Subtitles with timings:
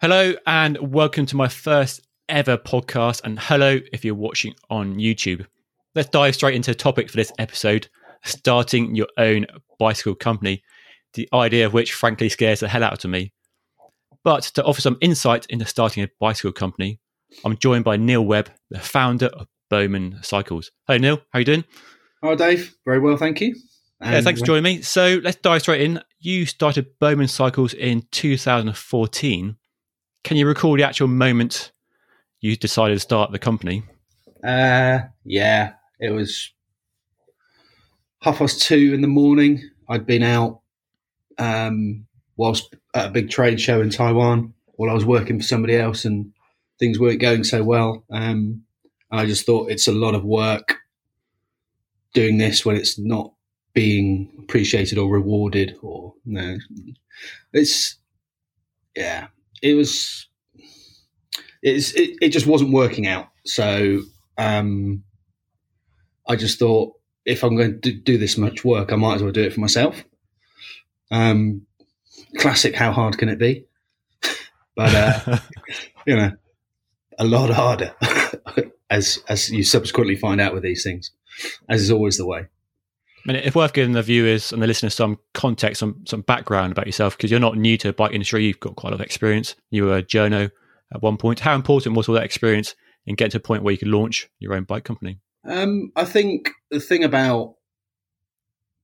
[0.00, 3.20] Hello and welcome to my first ever podcast.
[3.24, 5.44] And hello if you're watching on YouTube.
[5.96, 7.88] Let's dive straight into the topic for this episode
[8.22, 10.62] starting your own bicycle company.
[11.14, 13.32] The idea of which, frankly, scares the hell out of me.
[14.22, 17.00] But to offer some insight into starting a bicycle company,
[17.44, 20.70] I'm joined by Neil Webb, the founder of Bowman Cycles.
[20.86, 21.16] Hello, Neil.
[21.16, 21.64] How are you doing?
[22.22, 22.76] Hi, Dave.
[22.84, 23.56] Very well, thank you.
[24.00, 24.82] And yeah, thanks for joining me.
[24.82, 26.00] So let's dive straight in.
[26.20, 29.56] You started Bowman Cycles in 2014
[30.24, 31.72] can you recall the actual moment
[32.40, 33.82] you decided to start the company?
[34.44, 36.52] Uh, yeah, it was
[38.20, 39.62] half past two in the morning.
[39.88, 40.60] I'd been out
[41.38, 45.76] um, whilst at a big trade show in Taiwan while I was working for somebody
[45.76, 46.32] else, and
[46.78, 48.04] things weren't going so well.
[48.10, 48.62] Um,
[49.10, 50.76] I just thought it's a lot of work
[52.14, 53.32] doing this when it's not
[53.74, 56.14] being appreciated or rewarded, or
[57.52, 57.96] it's
[58.94, 59.28] yeah,
[59.62, 60.28] it was
[61.62, 63.28] it's it, it just wasn't working out.
[63.44, 64.00] So
[64.36, 65.04] um,
[66.26, 69.32] I just thought if I'm going to do this much work, I might as well
[69.32, 70.02] do it for myself.
[71.10, 71.66] Um,
[72.38, 73.66] classic, how hard can it be?
[74.76, 75.38] but uh,
[76.06, 76.32] you know,
[77.18, 77.94] a lot harder,
[78.90, 81.10] as as you subsequently find out with these things,
[81.68, 82.46] as is always the way.
[83.28, 86.72] I mean, it's worth giving the viewers and the listeners some context, some some background
[86.72, 88.46] about yourself because you're not new to the bike industry.
[88.46, 89.54] You've got quite a lot of experience.
[89.70, 90.50] You were a journo
[90.94, 91.40] at one point.
[91.40, 92.74] How important was all that experience
[93.06, 95.20] in getting to a point where you could launch your own bike company?
[95.44, 97.56] Um, I think the thing about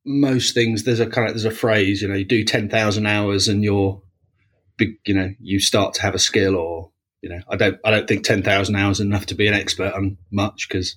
[0.05, 3.07] most things, there's a kind of there's a phrase, you know, you do ten thousand
[3.07, 4.03] hours and you're
[4.77, 6.91] big, you know, you start to have a skill, or
[7.23, 9.55] you know, I don't I don't think ten thousand hours is enough to be an
[9.55, 10.97] expert on much because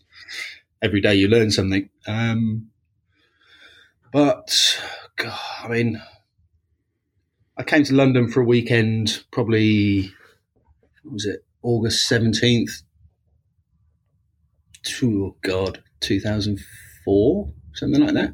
[0.82, 1.90] every day you learn something.
[2.06, 2.72] Um,
[4.12, 4.80] but
[5.16, 6.02] God, I mean,
[7.58, 10.12] I came to London for a weekend, probably
[11.04, 12.82] was it August seventeenth?
[15.04, 16.60] Oh God, two thousand
[17.04, 18.34] four, something like that.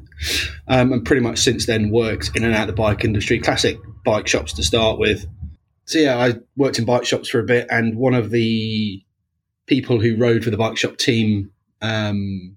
[0.68, 3.38] Um, and pretty much since then worked in and out of the bike industry.
[3.38, 5.26] Classic bike shops to start with.
[5.86, 9.02] So yeah, I worked in bike shops for a bit, and one of the
[9.66, 11.50] people who rode for the bike shop team
[11.80, 12.56] um,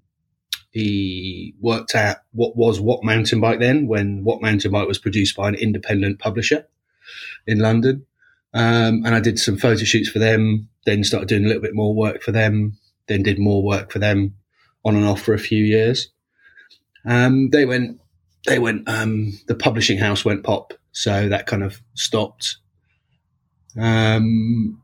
[0.78, 5.36] he worked at what was What Mountain Bike then, when What Mountain Bike was produced
[5.36, 6.68] by an independent publisher
[7.48, 8.06] in London.
[8.54, 11.74] Um, and I did some photo shoots for them, then started doing a little bit
[11.74, 12.78] more work for them,
[13.08, 14.36] then did more work for them
[14.86, 16.10] on and off for a few years.
[17.06, 18.00] Um, they went,
[18.46, 20.74] they went, um, the publishing house went pop.
[20.92, 22.58] So that kind of stopped.
[23.76, 24.80] Um,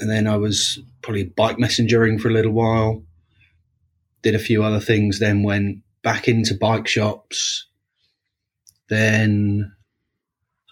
[0.00, 3.04] and then I was probably bike messengering for a little while
[4.28, 7.66] did a few other things, then went back into bike shops,
[8.90, 9.74] then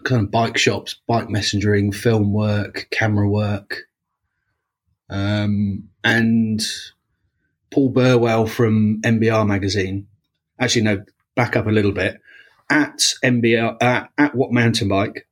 [0.04, 3.84] kind of bike shops, bike messengering, film work, camera work.
[5.08, 6.60] Um, and
[7.70, 10.06] Paul Burwell from MBR magazine,
[10.60, 11.02] actually, no,
[11.34, 12.20] back up a little bit,
[12.68, 15.26] at MBR, uh, at What Mountain Bike,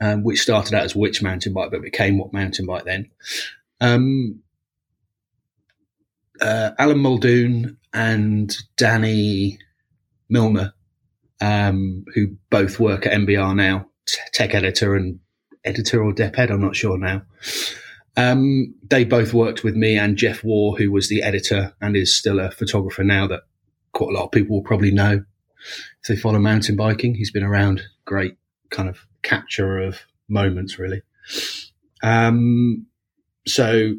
[0.00, 3.10] um, which started out as Which Mountain Bike, but became What Mountain Bike then.
[3.82, 4.40] Um,
[6.40, 9.58] uh, Alan Muldoon and Danny
[10.28, 10.72] Milner,
[11.40, 13.86] um, who both work at MBR now,
[14.32, 15.18] tech editor and
[15.64, 17.22] editor or dep I'm not sure now.
[18.16, 22.16] Um, they both worked with me and Jeff Waugh, who was the editor and is
[22.16, 23.42] still a photographer now that
[23.92, 25.24] quite a lot of people will probably know
[26.02, 27.14] if they follow mountain biking.
[27.14, 28.36] He's been around, great
[28.70, 31.02] kind of capture of moments, really.
[32.02, 32.86] Um,
[33.46, 33.94] so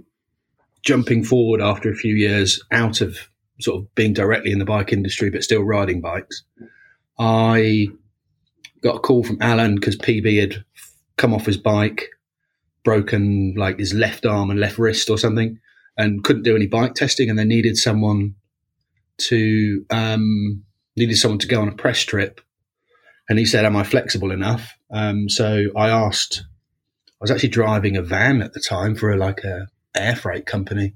[0.83, 3.17] jumping forward after a few years out of
[3.59, 6.43] sort of being directly in the bike industry, but still riding bikes,
[7.19, 7.87] I
[8.81, 10.65] got a call from Alan because PB had
[11.17, 12.09] come off his bike,
[12.83, 15.59] broken like his left arm and left wrist or something,
[15.97, 18.35] and couldn't do any bike testing, and they needed someone
[19.17, 20.63] to um,
[20.97, 22.41] needed someone to go on a press trip.
[23.29, 26.43] And he said, "Am I flexible enough?" Um, so I asked.
[27.13, 30.45] I was actually driving a van at the time for a, like a air freight
[30.45, 30.93] company.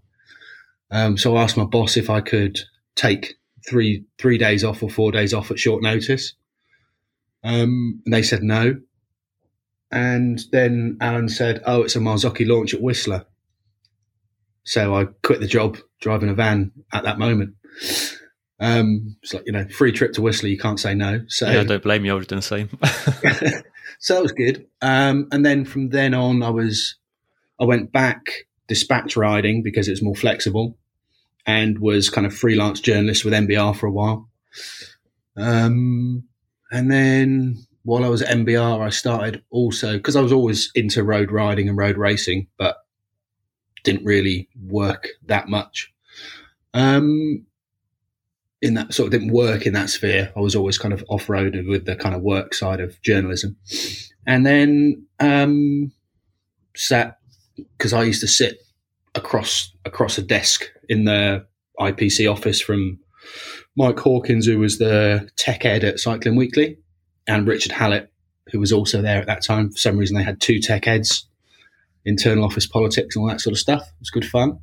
[0.92, 2.60] Um, so I asked my boss if I could
[2.96, 3.36] take
[3.68, 6.34] three three days off or four days off at short notice.
[7.44, 8.76] Um, and they said no.
[9.92, 13.26] And then Alan said, "Oh, it's a Marzocchi launch at Whistler."
[14.64, 17.56] So I quit the job driving a van at that moment.
[18.60, 20.50] Um, it's like you know, free trip to Whistler.
[20.50, 21.22] You can't say no.
[21.28, 22.12] So yeah, I don't blame you.
[22.12, 22.70] I would have done the same.
[24.00, 24.66] so it was good.
[24.82, 26.96] Um, and then from then on, I was
[27.60, 28.26] I went back
[28.68, 30.78] dispatch riding because it was more flexible
[31.46, 34.30] and was kind of freelance journalist with MBR for a while.
[35.38, 36.24] Um,
[36.72, 41.04] and then while I was at MBR, I started also because I was always into
[41.04, 42.78] road riding and road racing, but
[43.84, 45.94] didn't really work that much.
[46.74, 47.46] Um,
[48.62, 50.34] in that sort of didn't work in that sphere.
[50.36, 53.58] I was always kind of off roaded with the kind of work side of journalism,
[54.26, 55.92] and then um,
[56.76, 57.20] sat
[57.56, 58.60] because I used to sit
[59.14, 61.46] across across a desk in the
[61.80, 63.00] IPC office from
[63.76, 66.78] Mike Hawkins, who was the tech ed at Cycling Weekly,
[67.28, 68.12] and Richard Hallett,
[68.52, 69.72] who was also there at that time.
[69.72, 71.28] For some reason, they had two tech heads,
[72.06, 73.82] internal office politics, and all that sort of stuff.
[73.82, 74.60] It was good fun.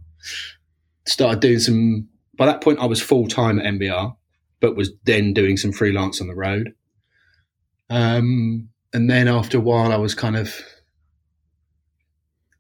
[1.06, 2.08] Started doing some.
[2.36, 4.16] By that point, I was full time at MBR,
[4.60, 6.74] but was then doing some freelance on the road.
[7.90, 10.54] Um, and then after a while, I was kind of.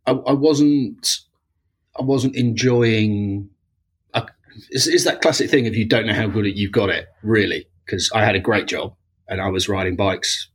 [0.06, 1.18] I, I wasn't.
[1.98, 3.50] I wasn't enjoying.
[4.14, 4.26] A,
[4.70, 7.66] it's, it's that classic thing if you don't know how good you've got it, really.
[7.84, 8.94] Because I had a great job
[9.28, 10.48] and I was riding bikes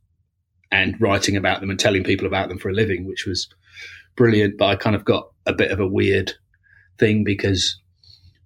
[0.70, 3.48] and writing about them and telling people about them for a living, which was
[4.16, 4.58] brilliant.
[4.58, 6.32] But I kind of got a bit of a weird
[6.98, 7.80] thing because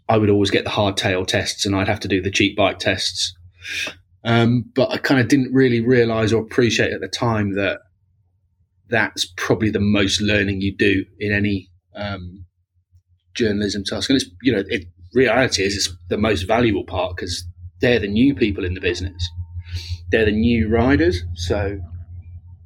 [0.08, 2.78] I would always get the hardtail tests and I'd have to do the cheap bike
[2.78, 3.34] tests.
[4.24, 7.80] Um, but I kind of didn't really realize or appreciate at the time that
[8.88, 12.44] that's probably the most learning you do in any um,
[13.34, 14.10] journalism task.
[14.10, 17.44] And it's, you know, it, reality is it's the most valuable part because
[17.80, 19.30] they're the new people in the business
[20.12, 21.80] they're the new riders, so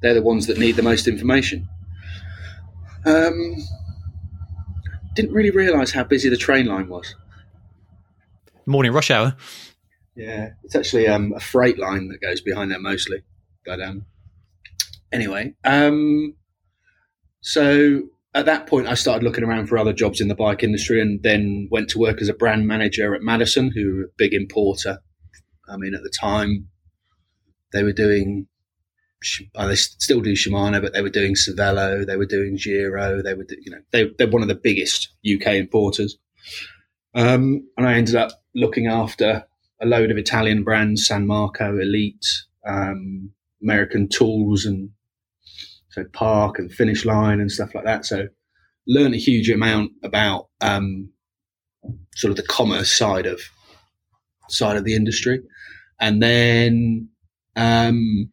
[0.01, 1.67] they're the ones that need the most information.
[3.05, 3.55] Um,
[5.15, 7.15] didn't really realise how busy the train line was.
[8.65, 9.35] Morning rush hour.
[10.13, 13.23] Yeah, it's actually um, a freight line that goes behind there mostly.
[13.65, 14.05] But um,
[15.11, 16.35] anyway, um,
[17.41, 21.01] so at that point, I started looking around for other jobs in the bike industry,
[21.01, 24.33] and then went to work as a brand manager at Madison, who were a big
[24.33, 24.99] importer.
[25.67, 26.67] I mean, at the time,
[27.73, 28.47] they were doing,
[29.55, 33.33] oh, they still do Shimano, but they were doing Cervelo, they were doing Giro, they
[33.33, 36.17] were, you know, they, they're one of the biggest UK importers.
[37.15, 39.45] Um, and I ended up looking after
[39.81, 42.25] a load of Italian brands, San Marco, Elite,
[42.65, 43.31] um,
[43.61, 44.91] American Tools, and
[45.97, 48.05] so Park and Finish Line and stuff like that.
[48.05, 48.27] So
[48.87, 51.09] learn a huge amount about um,
[52.15, 53.41] sort of the commerce side of
[54.49, 55.41] side of the industry,
[55.99, 57.09] and then
[57.55, 58.31] um,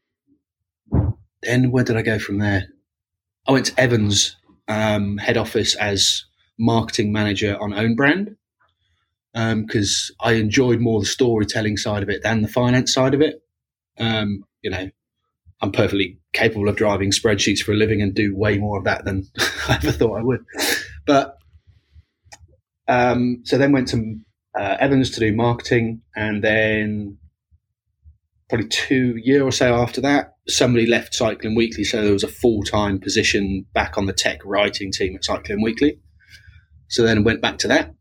[1.43, 2.67] then where did I go from there?
[3.49, 4.37] I went to Evans
[4.69, 6.25] um, head office as
[6.59, 8.37] marketing manager on own brand
[9.33, 13.21] because um, I enjoyed more the storytelling side of it than the finance side of
[13.21, 13.41] it.
[13.99, 14.91] Um, you know,
[15.65, 19.07] I'm perfectly capable of driving spreadsheets for a living and do way more of that
[19.07, 19.27] than
[19.69, 20.45] I ever thought I would.
[21.07, 21.39] But
[22.87, 24.19] um, so then went to
[24.59, 27.17] uh, Evans to do marketing, and then
[28.51, 32.29] probably two year or so after that, somebody left Cycling Weekly, so there was a
[32.29, 35.99] full time position back on the tech writing team at Cycling Weekly.
[36.89, 37.95] So then went back to that.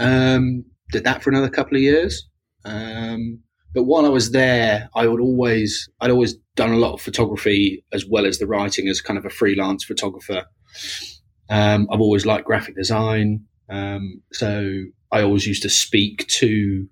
[0.00, 2.28] Um, did that for another couple of years.
[2.64, 3.40] Um,
[3.74, 7.84] but while I was there, I would always I'd always done a lot of photography
[7.92, 10.44] as well as the writing as kind of a freelance photographer.
[11.50, 16.88] Um, I've always liked graphic design, um, so I always used to speak to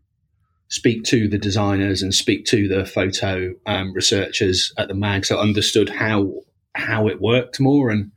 [0.69, 5.39] speak to the designers and speak to the photo um, researchers at the mag, so
[5.39, 6.33] understood how
[6.75, 7.91] how it worked more.
[7.91, 8.13] And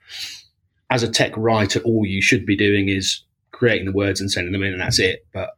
[0.90, 4.52] as a tech writer, all you should be doing is creating the words and sending
[4.52, 5.26] them in, and that's it.
[5.34, 5.52] But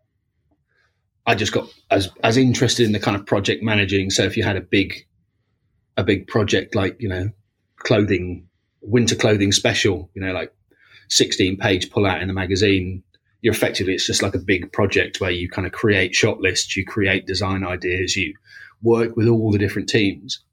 [1.26, 4.10] I just got as as interested in the kind of project managing.
[4.10, 5.06] So if you had a big
[5.98, 7.30] a big project like you know
[7.78, 8.48] clothing
[8.82, 10.54] winter clothing special, you know like
[11.10, 13.04] 16 page pull out in the magazine
[13.42, 16.78] you're effectively it's just like a big project where you kind of create shot lists,
[16.78, 18.34] you create design ideas, you
[18.82, 20.44] work with all the different teams.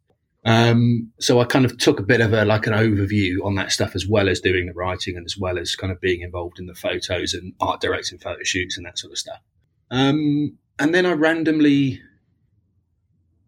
[0.45, 3.73] Um, so I kind of took a bit of a like an overview on that
[3.73, 6.59] stuff as well as doing the writing and as well as kind of being involved
[6.59, 9.41] in the photos and art directing photo shoots and that sort of stuff.
[9.91, 12.01] Um, and then I randomly,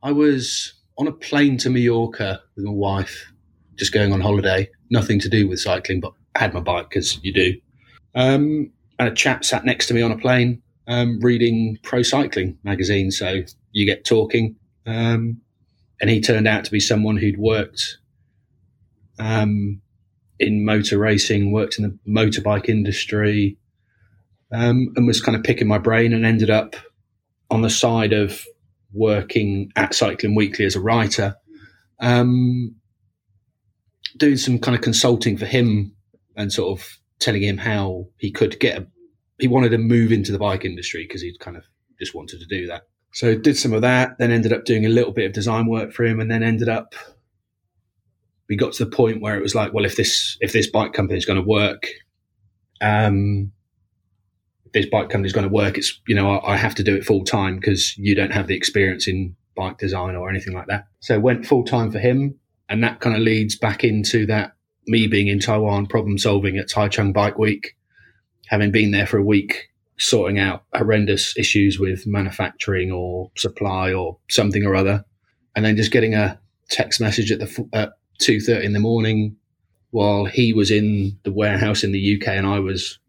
[0.02, 3.32] I was on a plane to Mallorca with my wife,
[3.76, 7.22] just going on holiday, nothing to do with cycling, but I had my bike because
[7.22, 7.54] you do.
[8.14, 12.58] Um, and a chap sat next to me on a plane um, reading Pro Cycling
[12.64, 13.10] magazine.
[13.10, 13.42] So
[13.72, 14.56] you get talking.
[14.86, 15.40] Um,
[16.00, 17.98] and he turned out to be someone who'd worked
[19.18, 19.80] um,
[20.38, 23.58] in motor racing, worked in the motorbike industry,
[24.52, 26.76] um, and was kind of picking my brain and ended up
[27.50, 28.44] on the side of
[28.92, 31.36] working at Cycling Weekly as a writer,
[32.00, 32.74] um,
[34.16, 35.94] doing some kind of consulting for him
[36.36, 38.86] and sort of telling him how he could get a,
[39.38, 41.64] he wanted to move into the bike industry because he'd kind of
[41.98, 42.82] just wanted to do that.
[43.12, 45.92] So did some of that, then ended up doing a little bit of design work
[45.92, 46.94] for him, and then ended up
[48.48, 50.92] we got to the point where it was like, well, if this if this bike
[50.92, 51.86] company is going to work,
[52.80, 53.52] um,
[54.72, 56.94] this bike company is going to work, it's you know I, I have to do
[56.94, 60.66] it full time because you don't have the experience in bike design or anything like
[60.68, 60.86] that.
[61.00, 64.52] So went full time for him, and that kind of leads back into that
[64.86, 67.76] me being in Taiwan, problem solving at Taichung Bike Week,
[68.46, 74.18] having been there for a week, sorting out horrendous issues with manufacturing or supply or
[74.28, 75.04] something or other,
[75.54, 79.36] and then just getting a text message at the at two thirty in the morning
[79.90, 82.99] while he was in the warehouse in the UK and I was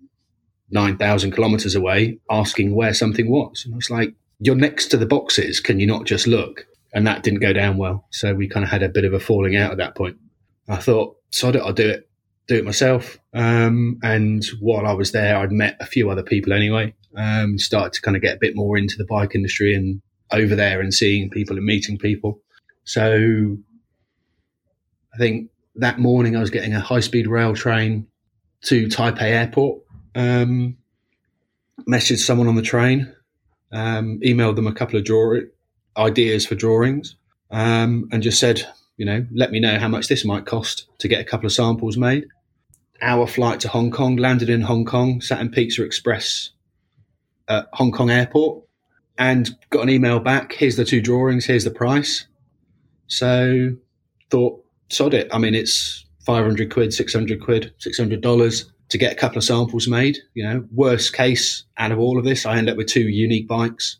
[0.72, 4.98] nine thousand kilometers away, asking where something was, and I was like, "You're next to
[4.98, 5.60] the boxes.
[5.60, 8.06] Can you not just look?" And that didn't go down well.
[8.12, 10.18] So we kind of had a bit of a falling out at that point.
[10.68, 12.10] I thought, sod it, I'll do it,
[12.48, 13.18] do it myself.
[13.34, 16.94] Um, and while I was there, I'd met a few other people anyway.
[17.16, 20.02] Um, started to kind of get a bit more into the bike industry and
[20.32, 22.42] over there and seeing people and meeting people.
[22.84, 23.58] So
[25.14, 28.08] I think that morning I was getting a high speed rail train
[28.64, 29.82] to Taipei Airport.
[30.16, 30.78] Um,
[31.88, 33.14] messaged someone on the train,
[33.72, 35.40] um, emailed them a couple of draw
[35.98, 37.16] ideas for drawings,
[37.50, 38.66] um, and just said,
[38.98, 41.54] you know, let me know how much this might cost to get a couple of
[41.54, 42.26] samples made.
[43.02, 46.52] Hour flight to Hong Kong, landed in Hong Kong, sat in Pizza Express
[47.48, 48.64] at Hong Kong Airport,
[49.18, 50.54] and got an email back.
[50.54, 51.46] Here's the two drawings.
[51.46, 52.28] Here's the price.
[53.08, 53.76] So
[54.30, 55.28] thought, sod it.
[55.34, 60.20] I mean, it's 500 quid, 600 quid, $600 to get a couple of samples made.
[60.34, 63.48] You know, worst case out of all of this, I end up with two unique
[63.48, 63.98] bikes.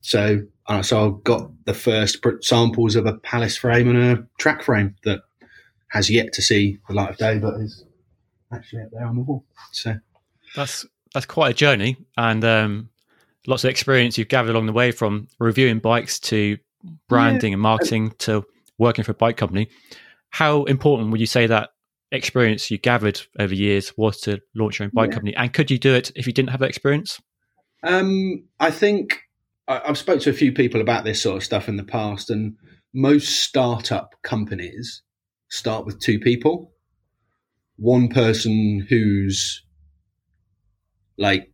[0.00, 4.62] So uh, so I got the first samples of a Palace frame and a track
[4.62, 5.22] frame that
[5.88, 7.84] has yet to see the light of day, but is
[8.52, 9.44] actually up there on the wall.
[9.72, 9.96] So
[10.54, 12.88] that's that's quite a journey, and um,
[13.46, 16.58] lots of experience you've gathered along the way from reviewing bikes to
[17.08, 17.56] branding yeah.
[17.56, 18.44] and marketing to
[18.78, 19.68] working for a bike company.
[20.30, 21.70] How important would you say that
[22.12, 25.14] experience you gathered over years was to launch your own bike yeah.
[25.14, 25.34] company?
[25.36, 27.20] And could you do it if you didn't have that experience?
[27.82, 29.20] Um, I think
[29.66, 32.56] I've spoke to a few people about this sort of stuff in the past, and
[32.94, 35.02] most startup companies
[35.48, 36.72] start with two people.
[37.76, 39.64] One person who's
[41.18, 41.50] like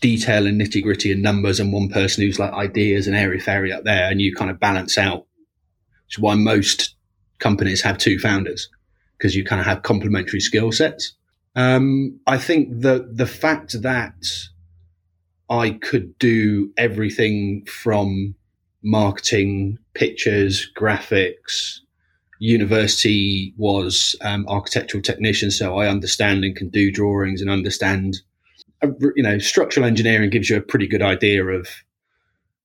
[0.00, 3.72] detail and nitty gritty and numbers, and one person who's like ideas and airy fairy
[3.72, 5.26] up there, and you kind of balance out.
[6.06, 6.94] Which is why most
[7.38, 8.68] companies have two founders
[9.20, 11.12] because you kind of have complementary skill sets.
[11.54, 14.14] Um, I think the the fact that
[15.50, 18.34] I could do everything from
[18.82, 21.80] marketing, pictures, graphics.
[22.42, 28.22] University was um, architectural technician, so I understand and can do drawings and understand.
[28.82, 31.68] Uh, you know, structural engineering gives you a pretty good idea of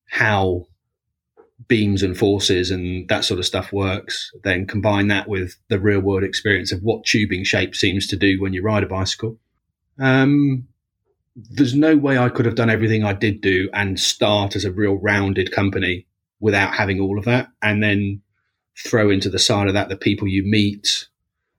[0.10, 0.66] how
[1.68, 4.32] beams and forces and that sort of stuff works.
[4.44, 8.42] Then combine that with the real world experience of what tubing shape seems to do
[8.42, 9.38] when you ride a bicycle.
[10.00, 10.68] Um,
[11.36, 14.72] there's no way I could have done everything I did do and start as a
[14.72, 16.06] real rounded company
[16.40, 17.50] without having all of that.
[17.62, 18.22] And then
[18.78, 21.08] throw into the side of that the people you meet.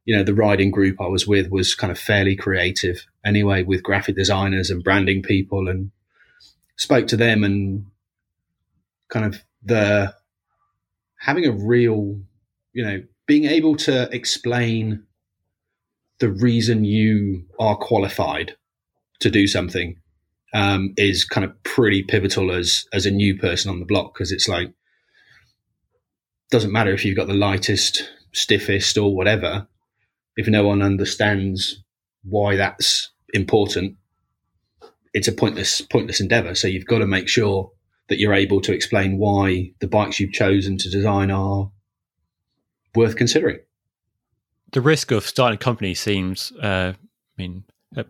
[0.05, 3.83] You know, the riding group I was with was kind of fairly creative anyway, with
[3.83, 5.91] graphic designers and branding people, and
[6.77, 7.87] spoke to them and
[9.09, 10.15] kind of the
[11.21, 12.21] having a real,
[12.73, 15.05] you know, being able to explain
[16.19, 18.57] the reason you are qualified
[19.21, 19.97] to do something
[20.55, 24.33] um, is kind of pretty pivotal as as a new person on the block because
[24.33, 24.73] it's like
[26.51, 29.67] doesn't matter if you've got the lightest, stiffest, or whatever.
[30.37, 31.83] If no one understands
[32.23, 33.97] why that's important,
[35.13, 36.55] it's a pointless pointless endeavor.
[36.55, 37.73] So you've got to make sure
[38.09, 41.71] that you're able to explain why the bikes you've chosen to design are
[42.95, 43.59] worth considering.
[44.73, 47.65] The risk of starting a company seems, uh, I mean,
[47.97, 48.05] uh,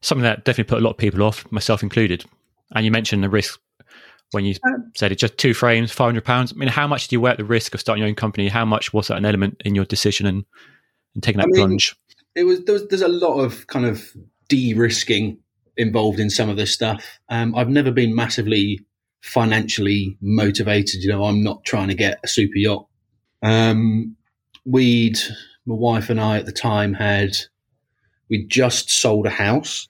[0.00, 2.24] something that definitely put a lot of people off, myself included.
[2.74, 3.60] And you mentioned the risk
[4.30, 6.52] when you um, said it's just two frames, five hundred pounds.
[6.52, 8.48] I mean, how much do you weigh at the risk of starting your own company?
[8.48, 10.44] How much was that an element in your decision and,
[11.14, 11.96] and taking that I mean, plunge?
[12.34, 14.10] It was, there was there's a lot of kind of
[14.48, 15.38] de-risking
[15.76, 17.20] involved in some of this stuff.
[17.28, 18.80] Um, I've never been massively
[19.22, 21.02] financially motivated.
[21.02, 22.86] You know, I'm not trying to get a super yacht.
[23.42, 24.16] Um,
[24.64, 25.18] we'd
[25.66, 27.36] my wife and I at the time had
[28.28, 29.88] we just sold a house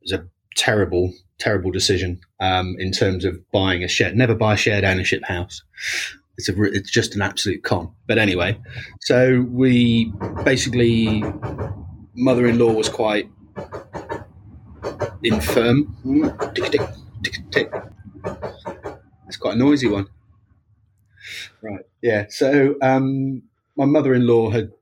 [0.00, 4.14] It was a terrible, terrible decision um, in terms of buying a share.
[4.14, 5.62] Never buy a shared ownership house.
[6.38, 7.92] It's a, it's just an absolute con.
[8.06, 8.58] But anyway,
[9.00, 10.12] so we
[10.44, 11.22] basically,
[12.14, 13.30] mother-in-law was quite
[15.22, 15.96] infirm.
[16.54, 16.82] Tick, tick,
[17.22, 17.72] tick, tick.
[18.24, 20.06] That's quite a noisy one.
[21.62, 21.84] Right.
[22.02, 22.26] Yeah.
[22.28, 23.42] So um,
[23.76, 24.72] my mother-in-law had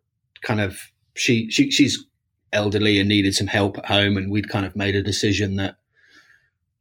[0.43, 0.79] kind of
[1.15, 2.05] she, she she's
[2.53, 5.77] elderly and needed some help at home, and we'd kind of made a decision that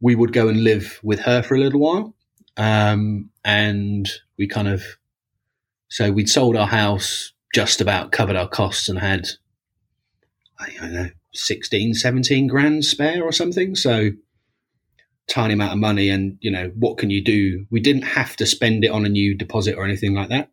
[0.02, 2.16] we would go and live with her for a little while.
[2.58, 4.84] Um, and we kind of
[5.90, 9.28] so we'd sold our house, just about covered our costs, and had
[10.60, 13.76] I don't know 16, 17 grand spare or something.
[13.76, 14.12] So
[15.30, 17.66] tiny amount of money and you know what can you do?
[17.70, 20.50] We didn't have to spend it on a new deposit or anything like that.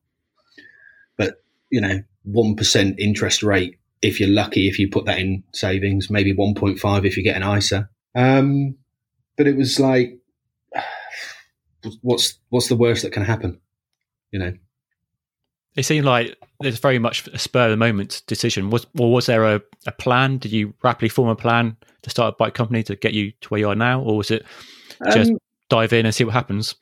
[1.16, 6.10] But you know 1% interest rate if you're lucky if you put that in savings
[6.10, 8.76] maybe 1.5 if you get an isa um,
[9.36, 10.18] but it was like
[12.02, 13.60] what's what's the worst that can happen?
[14.32, 14.52] You know
[15.76, 18.70] it seemed like there's very much a spur of the moment decision.
[18.70, 20.38] Was or was there a, a plan?
[20.38, 23.48] Did you rapidly form a plan to start a bike company to get you to
[23.48, 24.00] where you are now?
[24.00, 24.44] Or was it
[25.12, 26.74] just um, dive in and see what happens?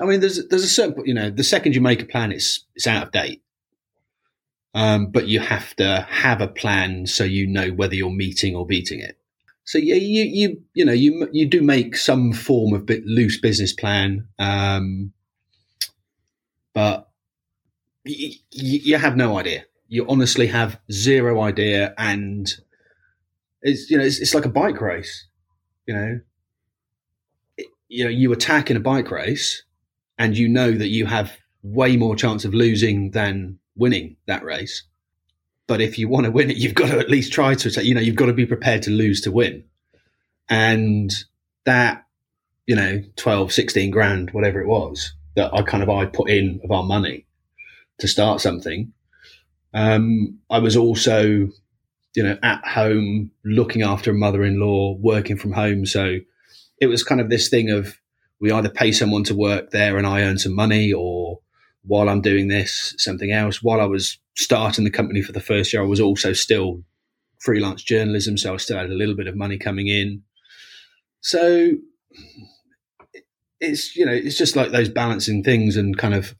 [0.00, 2.64] I mean there's there's a certain you know the second you make a plan it's
[2.74, 3.42] it's out of date.
[4.72, 8.64] Um, but you have to have a plan so you know whether you're meeting or
[8.64, 9.18] beating it.
[9.64, 13.38] So yeah, you you you know you you do make some form of bit loose
[13.38, 15.12] business plan, um,
[16.72, 17.09] but
[18.04, 19.64] you, you have no idea.
[19.88, 22.50] You honestly have zero idea, and
[23.62, 25.26] it's you know it's, it's like a bike race.
[25.86, 26.20] You know,
[27.56, 29.64] it, you know you attack in a bike race,
[30.18, 34.84] and you know that you have way more chance of losing than winning that race.
[35.66, 37.84] But if you want to win it, you've got to at least try to.
[37.84, 39.64] You know, you've got to be prepared to lose to win.
[40.48, 41.12] And
[41.64, 42.06] that,
[42.66, 46.60] you know, 12, 16 grand, whatever it was, that I kind of I put in
[46.64, 47.26] of our money
[48.00, 48.92] to start something.
[49.72, 51.22] Um, I was also,
[52.14, 55.86] you know, at home looking after a mother-in-law, working from home.
[55.86, 56.18] So
[56.80, 57.96] it was kind of this thing of
[58.40, 61.40] we either pay someone to work there and I earn some money, or
[61.82, 63.62] while I'm doing this, something else.
[63.62, 66.82] While I was starting the company for the first year, I was also still
[67.38, 70.22] freelance journalism, so I still had a little bit of money coming in.
[71.20, 71.72] So
[73.60, 76.34] it's you know it's just like those balancing things and kind of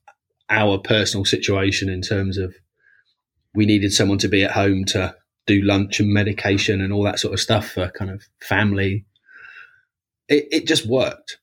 [0.50, 2.54] our personal situation in terms of
[3.54, 5.14] we needed someone to be at home to
[5.46, 9.04] do lunch and medication and all that sort of stuff for kind of family.
[10.28, 11.38] It, it just worked.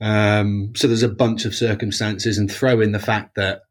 [0.00, 3.62] Um, so there's a bunch of circumstances, and throw in the fact that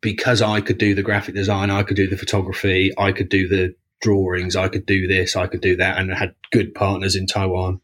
[0.00, 3.46] because I could do the graphic design, I could do the photography, I could do
[3.46, 7.16] the drawings, I could do this, I could do that, and I had good partners
[7.16, 7.80] in Taiwan.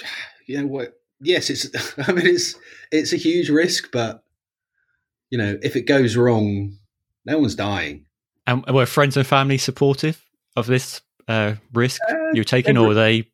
[0.48, 1.00] You know what?
[1.20, 1.66] Yes, it's.
[2.08, 2.54] I mean, it's
[2.92, 4.22] it's a huge risk, but
[5.30, 6.76] you know, if it goes wrong,
[7.24, 8.06] no one's dying.
[8.46, 10.22] And were friends and family supportive
[10.54, 13.28] of this uh, risk uh, you're taking, or they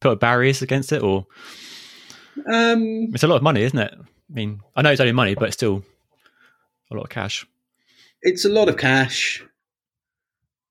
[0.00, 1.26] put barriers against it, or?
[2.50, 3.92] Um, it's a lot of money, isn't it?
[3.94, 5.84] I mean, I know it's only money, but it's still
[6.90, 7.46] a lot of cash.
[8.22, 9.44] It's a lot of cash,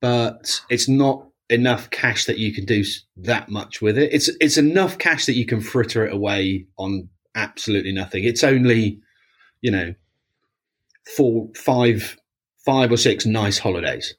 [0.02, 2.84] but it's not enough cash that you can do
[3.18, 4.12] that much with it.
[4.14, 8.24] It's it's enough cash that you can fritter it away on absolutely nothing.
[8.24, 9.00] It's only,
[9.62, 9.94] you know,
[11.16, 12.18] four, five,
[12.66, 14.16] five or six nice holidays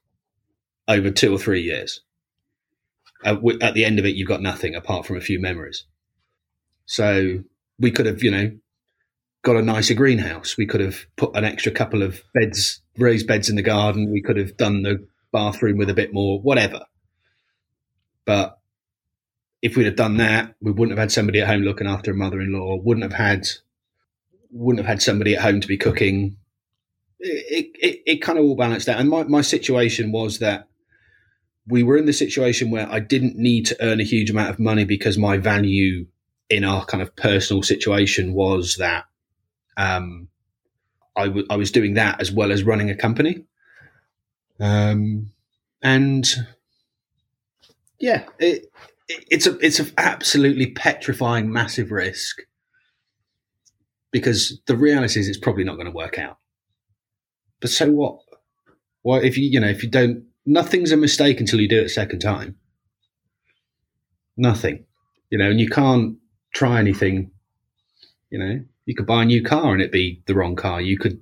[0.88, 2.00] over two or three years.
[3.24, 5.84] Uh, at the end of it, you've got nothing apart from a few memories.
[6.86, 7.44] So
[7.78, 8.50] we could have, you know,
[9.42, 10.56] got a nicer greenhouse.
[10.56, 14.10] We could have put an extra couple of beds, raised beds in the garden.
[14.12, 16.84] We could have done the bathroom with a bit more, whatever.
[18.24, 18.58] But
[19.62, 22.16] if we'd have done that, we wouldn't have had somebody at home looking after a
[22.16, 22.80] mother-in-law.
[22.82, 23.46] Wouldn't have had,
[24.50, 26.36] wouldn't have had somebody at home to be cooking.
[27.24, 29.00] It it, it kind of all balanced out.
[29.00, 30.68] And my my situation was that
[31.66, 34.58] we were in the situation where I didn't need to earn a huge amount of
[34.58, 36.06] money because my value
[36.50, 39.04] in our kind of personal situation was that
[39.76, 40.28] um,
[41.16, 43.44] I, w- I was doing that as well as running a company.
[44.60, 45.30] Um,
[45.82, 46.28] and
[47.98, 48.70] yeah, it,
[49.08, 52.42] it, it's a it's an absolutely petrifying, massive risk
[54.10, 56.38] because the reality is it's probably not going to work out.
[57.62, 58.18] But so what?
[59.04, 61.86] Well, if you you know if you don't, nothing's a mistake until you do it
[61.86, 62.56] a second time.
[64.36, 64.84] Nothing,
[65.30, 66.16] you know, and you can't
[66.52, 67.30] try anything.
[68.30, 70.80] You know, you could buy a new car and it be the wrong car.
[70.80, 71.20] You could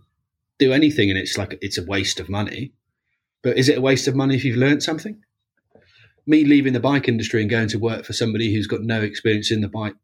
[0.58, 2.72] do anything and it's like it's a waste of money.
[3.42, 5.22] But is it a waste of money if you've learned something?
[6.26, 9.50] Me leaving the bike industry and going to work for somebody who's got no experience
[9.50, 9.94] in the bike,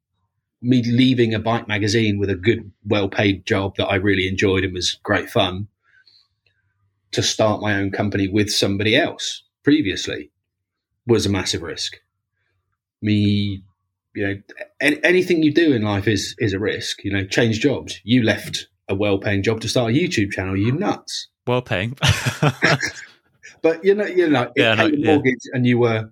[0.60, 4.64] me leaving a bike magazine with a good, well paid job that I really enjoyed
[4.64, 5.68] and was great fun
[7.12, 10.30] to start my own company with somebody else previously
[11.06, 11.96] was a massive risk.
[13.02, 13.62] Me
[14.14, 14.34] you know,
[14.80, 17.04] any, anything you do in life is is a risk.
[17.04, 18.00] You know, change jobs.
[18.04, 20.56] You left a well-paying job to start a YouTube channel.
[20.56, 21.28] You nuts?
[21.46, 22.80] Well-paying, but
[23.62, 25.12] but you know, you know, Yeah, no, yeah.
[25.12, 26.10] mortgage, and you were,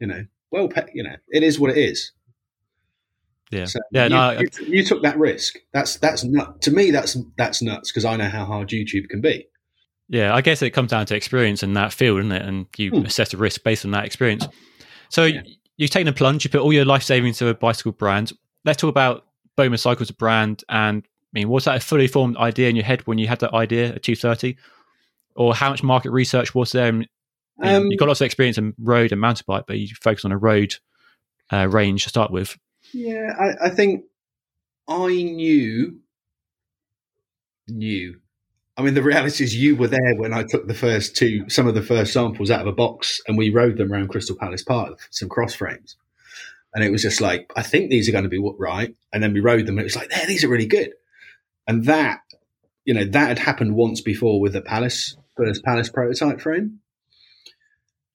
[0.00, 2.12] you know, well, pa you know, it is what it is.
[3.50, 4.04] Yeah, So yeah.
[4.04, 5.56] you, No, I- you, you took that risk.
[5.72, 6.90] That's that's nut to me.
[6.90, 9.46] That's that's nuts because I know how hard YouTube can be.
[10.08, 12.42] Yeah, I guess it comes down to experience in that field, isn't it?
[12.42, 13.06] And you Hmm.
[13.06, 14.46] assess the risk based on that experience.
[15.08, 15.42] So Yeah.
[15.76, 18.32] you've taken a plunge, you put all your life savings to a bicycle brand.
[18.64, 20.62] Let's talk about Bowman Cycles a brand.
[20.68, 23.40] And I mean, was that a fully formed idea in your head when you had
[23.40, 24.56] that idea at 230?
[25.36, 26.88] Or how much market research was there?
[26.88, 27.08] And,
[27.62, 30.32] Um, you've got lots of experience in road and mountain bike, but you focus on
[30.32, 30.74] a road
[31.52, 32.56] uh, range to start with.
[32.92, 34.04] Yeah, I, I think
[34.88, 36.00] I knew
[37.68, 38.20] knew.
[38.76, 41.68] I mean, the reality is you were there when I took the first two, some
[41.68, 44.64] of the first samples out of a box, and we rode them around Crystal Palace
[44.64, 45.96] Park, some cross frames,
[46.74, 49.22] and it was just like, I think these are going to be what right, and
[49.22, 50.92] then we rode them, and it was like, yeah, these are really good,
[51.68, 52.20] and that,
[52.84, 56.80] you know, that had happened once before with the Palace first Palace prototype frame,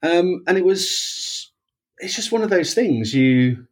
[0.04, 1.52] um, and it was,
[2.00, 3.66] it's just one of those things you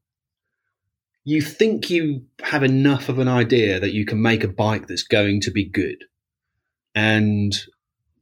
[1.26, 5.04] you think you have enough of an idea that you can make a bike that's
[5.04, 6.06] going to be good.
[6.98, 7.54] And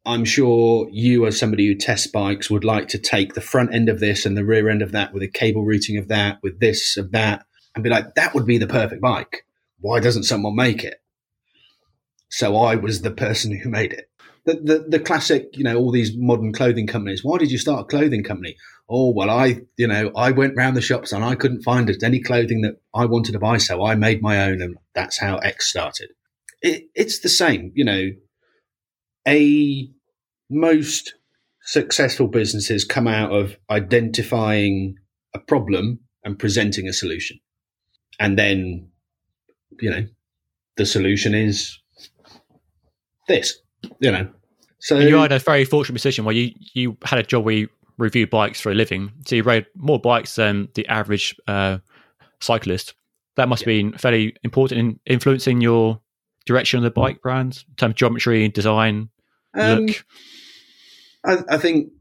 [0.05, 3.87] I'm sure you, as somebody who tests bikes, would like to take the front end
[3.87, 6.59] of this and the rear end of that with a cable routing of that, with
[6.59, 9.45] this, of that, and be like, that would be the perfect bike.
[9.79, 10.95] Why doesn't someone make it?
[12.29, 14.09] So I was the person who made it.
[14.43, 17.23] The, the, the classic, you know, all these modern clothing companies.
[17.23, 18.57] Why did you start a clothing company?
[18.87, 22.21] oh well i you know i went round the shops and i couldn't find any
[22.21, 25.67] clothing that i wanted to buy so i made my own and that's how x
[25.67, 26.11] started
[26.61, 28.11] it, it's the same you know
[29.27, 29.89] a
[30.49, 31.15] most
[31.61, 34.95] successful businesses come out of identifying
[35.33, 37.39] a problem and presenting a solution
[38.19, 38.87] and then
[39.81, 40.05] you know
[40.77, 41.79] the solution is
[43.27, 43.59] this
[43.99, 44.29] you know
[44.85, 47.55] so And you had a very fortunate position where you, you had a job where
[47.55, 49.11] you review bikes for a living.
[49.25, 51.79] So you rode more bikes than the average uh,
[52.39, 52.93] cyclist.
[53.35, 56.01] That must have been fairly important in influencing your
[56.45, 59.09] direction of the bike brand in terms of geometry, design,
[59.55, 60.05] um, look.
[61.23, 61.91] I, I think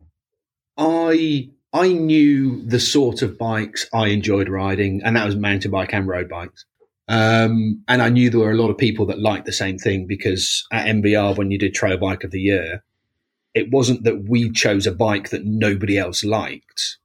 [0.76, 5.92] I I knew the sort of bikes I enjoyed riding, and that was mountain bike
[5.92, 6.64] and road bikes.
[7.08, 10.06] Um, and I knew there were a lot of people that liked the same thing
[10.06, 12.82] because at MBR, when you did Trail Bike of the Year,
[13.54, 16.98] it wasn't that we chose a bike that nobody else liked.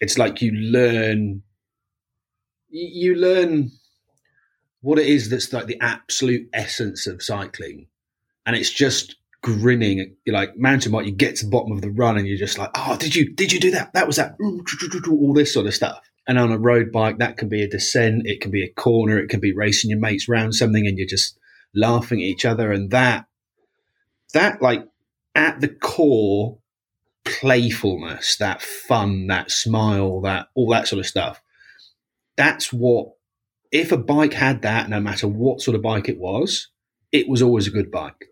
[0.00, 1.42] It's like you learn,
[2.68, 3.72] you you learn
[4.80, 7.88] what it is that's like the absolute essence of cycling,
[8.44, 9.16] and it's just
[9.46, 10.16] grinning.
[10.24, 12.58] You're like mountain bike, you get to the bottom of the run, and you're just
[12.58, 13.92] like, oh, did you did you do that?
[13.94, 14.36] That was that.
[15.08, 16.00] All this sort of stuff.
[16.26, 19.16] And on a road bike, that can be a descent, it can be a corner,
[19.18, 21.38] it can be racing your mates round something, and you're just
[21.74, 23.26] laughing at each other, and that
[24.34, 24.84] that like
[25.34, 26.58] at the core
[27.24, 31.40] playfulness, that fun, that smile, that all that sort of stuff.
[32.36, 33.12] That's what
[33.70, 36.68] if a bike had that, no matter what sort of bike it was,
[37.12, 38.26] it was always a good bike.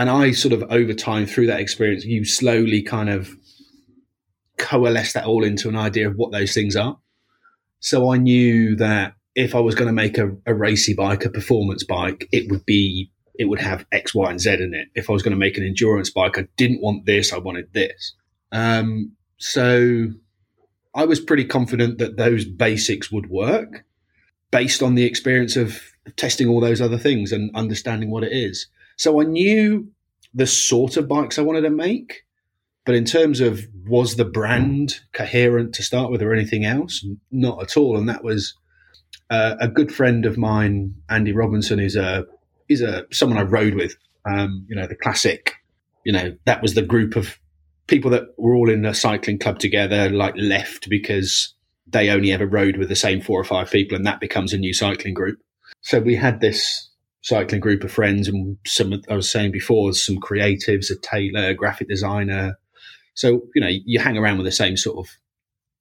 [0.00, 3.36] And I sort of over time through that experience, you slowly kind of
[4.56, 6.98] coalesce that all into an idea of what those things are.
[7.80, 11.28] So I knew that if I was going to make a, a racy bike, a
[11.28, 14.88] performance bike, it would be it would have X, Y, and Z in it.
[14.94, 17.70] If I was going to make an endurance bike, I didn't want this, I wanted
[17.74, 18.14] this.
[18.52, 20.06] Um, so
[20.94, 23.84] I was pretty confident that those basics would work
[24.50, 25.78] based on the experience of
[26.16, 28.66] testing all those other things and understanding what it is.
[29.00, 29.90] So I knew
[30.34, 32.24] the sort of bikes I wanted to make,
[32.84, 37.62] but in terms of was the brand coherent to start with or anything else, not
[37.62, 37.96] at all.
[37.96, 38.54] And that was
[39.30, 42.26] uh, a good friend of mine, Andy Robinson, who's a
[42.68, 43.96] is a someone I rode with.
[44.26, 45.54] Um, you know, the classic.
[46.04, 47.38] You know, that was the group of
[47.86, 51.54] people that were all in a cycling club together, like left because
[51.86, 54.58] they only ever rode with the same four or five people, and that becomes a
[54.58, 55.38] new cycling group.
[55.80, 56.89] So we had this
[57.22, 61.54] cycling group of friends, and some I was saying before, some creatives, a tailor, a
[61.54, 62.58] graphic designer.
[63.14, 65.12] So you know, you hang around with the same sort of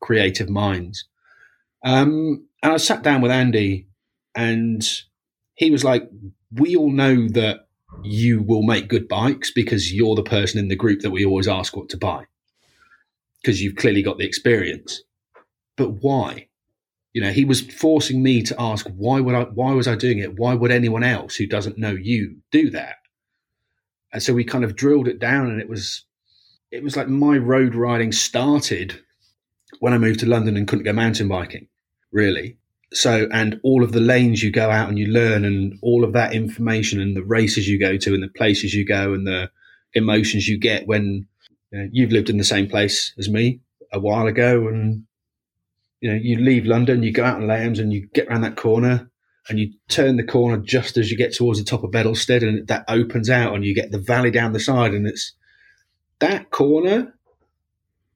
[0.02, 1.06] creative minds.
[1.84, 3.88] Um, and I sat down with Andy,
[4.36, 4.86] and
[5.56, 6.10] he was like,
[6.52, 7.68] "We all know that
[8.04, 11.48] you will make good bikes because you're the person in the group that we always
[11.48, 12.26] ask what to buy
[13.42, 15.02] because you've clearly got the experience.
[15.76, 16.49] But why?
[17.14, 19.44] You know, he was forcing me to ask why would I?
[19.44, 20.38] Why was I doing it?
[20.38, 22.96] Why would anyone else who doesn't know you do that?
[24.14, 26.06] And so we kind of drilled it down, and it was
[26.72, 29.00] it was like my road riding started
[29.80, 31.68] when I moved to London and couldn't go mountain biking,
[32.12, 32.58] really.
[32.92, 36.14] So, and all of the lanes you go out and you learn, and all of
[36.14, 39.50] that information, and the races you go to, and the places you go, and the
[39.94, 41.28] emotions you get when
[41.72, 45.06] you know, you've lived in the same place as me a while ago, and
[46.02, 48.56] you know, you leave London, you go out on Layhams, and you get around that
[48.56, 49.10] corner,
[49.50, 52.68] and you turn the corner just as you get towards the top of Bedlestead, and
[52.68, 55.34] that opens out, and you get the valley down the side, and it's
[56.20, 57.14] that corner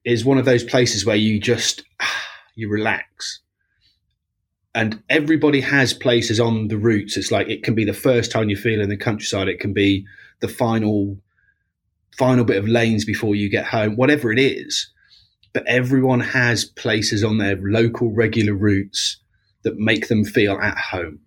[0.04, 3.40] is one of those places where you just ah, you relax.
[4.76, 7.16] And everybody has places on the routes.
[7.16, 9.48] It's like it can be the first time you feel in the countryside.
[9.48, 10.04] It can be
[10.40, 11.16] the final
[12.16, 14.92] final bit of lanes before you get home, whatever it is.
[15.54, 19.18] But everyone has places on their local regular routes
[19.62, 21.20] that make them feel at home.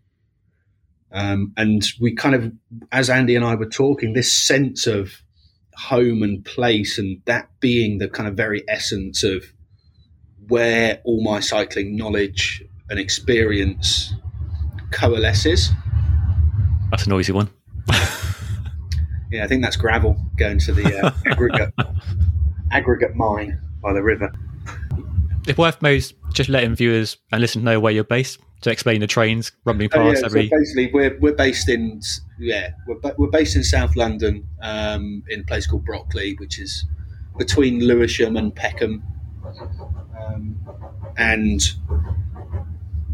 [1.11, 2.51] Um, and we kind of,
[2.91, 5.21] as Andy and I were talking, this sense of
[5.75, 9.43] home and place, and that being the kind of very essence of
[10.47, 14.13] where all my cycling knowledge and experience
[14.91, 15.71] coalesces.
[16.91, 17.49] That's a noisy one.
[19.31, 21.73] yeah, I think that's gravel going to the uh, aggregate
[22.71, 24.31] aggregate mine by the river.
[25.47, 29.07] It's worth most just letting viewers and listeners know where you're based to explain the
[29.07, 30.49] trains rumbling past oh, yeah, every.
[30.49, 32.01] So basically, we're we're based in
[32.39, 36.85] yeah we're we're based in South London um, in a place called Brockley, which is
[37.37, 39.03] between Lewisham and Peckham,
[40.19, 40.57] um,
[41.17, 41.61] and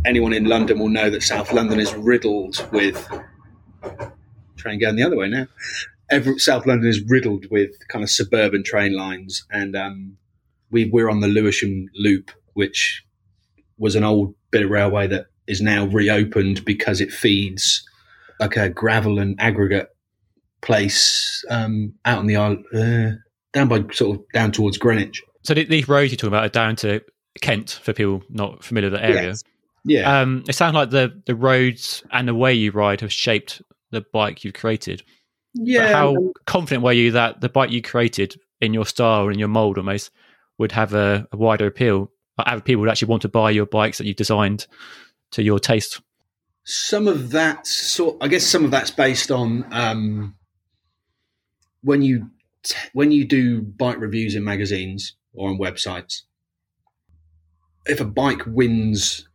[0.05, 3.07] anyone in London will know that South London is riddled with.
[4.55, 5.47] Train going the other way now.
[6.09, 10.17] Every, South London is riddled with kind of suburban train lines, and um,
[10.73, 13.03] we we're on the Lewisham Loop, which
[13.77, 17.87] was an old bit of railway that is now reopened because it feeds
[18.39, 19.87] like a gravel and aggregate
[20.61, 23.11] place um, out on the island, uh,
[23.53, 25.21] down by sort of down towards Greenwich.
[25.43, 27.01] So these roads you're talking about are down to
[27.41, 29.27] Kent for people not familiar with the area.
[29.29, 29.43] Yes.
[29.85, 33.61] Yeah, Um, it sounds like the the roads and the way you ride have shaped
[33.91, 35.03] the bike you've created.
[35.55, 35.91] But yeah.
[35.91, 39.77] how confident were you that the bike you created in your style and your mold
[39.77, 40.09] almost
[40.57, 42.11] would have a, a wider appeal?
[42.37, 44.67] Like, Have people would actually want to buy your bikes that you've designed
[45.31, 46.01] to your taste?
[46.63, 50.35] some of that sort i guess some of that's based on um,
[51.81, 52.29] when you
[52.63, 56.21] t- when you do bike reviews in magazines or on websites
[57.85, 59.27] if a bike wins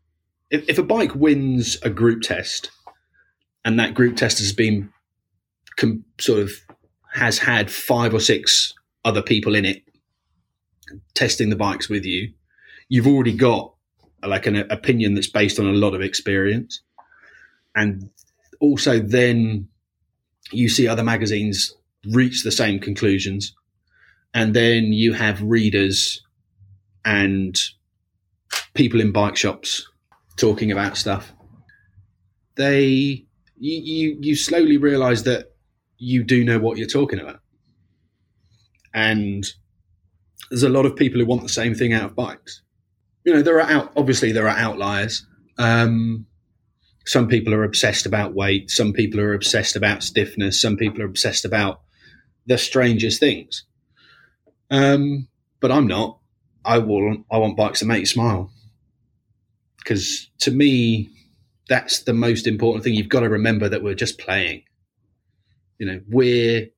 [0.51, 2.71] if, if a bike wins a group test
[3.65, 4.91] and that group test has been
[5.77, 6.53] com- sort of
[7.13, 8.73] has had five or six
[9.05, 9.83] other people in it
[11.15, 12.33] testing the bikes with you
[12.89, 13.75] you've already got
[14.27, 16.81] like an opinion that's based on a lot of experience.
[17.77, 18.11] And
[18.61, 19.69] also then
[20.51, 21.75] you see other magazines
[22.13, 23.55] reach the same conclusions.
[24.35, 26.23] And then you have readers
[27.05, 27.59] and
[28.75, 29.89] people in bike shops
[30.37, 31.33] talking about stuff.
[32.57, 33.25] They
[33.61, 35.53] you you, slowly realize that
[35.97, 37.41] you do know what you're talking about.
[38.95, 39.45] And
[40.51, 42.63] there's a lot of people who want the same thing out of bikes.
[43.25, 45.27] You know there are out obviously there are outliers.
[45.59, 46.27] Um,
[47.05, 48.71] some people are obsessed about weight.
[48.71, 50.61] Some people are obsessed about stiffness.
[50.61, 51.81] Some people are obsessed about
[52.47, 53.65] the strangest things.
[54.71, 55.29] Um,
[55.61, 56.19] but i'm not.
[56.65, 58.51] I want i want bikes that make you smile.
[59.79, 61.11] Because to me
[61.69, 62.95] that's the most important thing.
[62.95, 64.63] You've got to remember that we're just playing.
[65.79, 66.69] You know we're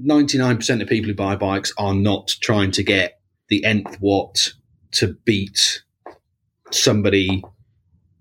[0.00, 4.52] 99% of people who buy bikes are not trying to get the nth watt
[4.92, 5.82] to beat
[6.70, 7.42] somebody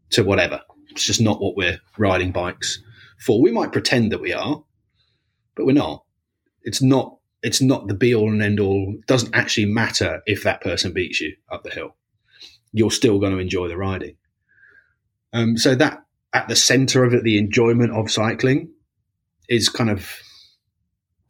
[0.09, 0.61] to whatever
[0.97, 2.81] it's just not what we're riding bikes
[3.19, 3.39] for.
[3.39, 4.63] We might pretend that we are,
[5.55, 6.03] but we're not.
[6.63, 7.17] It's not.
[7.43, 8.95] It's not the be all and end all.
[8.97, 11.95] It doesn't actually matter if that person beats you up the hill.
[12.73, 14.17] You're still going to enjoy the riding.
[15.33, 18.71] Um, so that at the centre of it, the enjoyment of cycling
[19.47, 20.09] is kind of.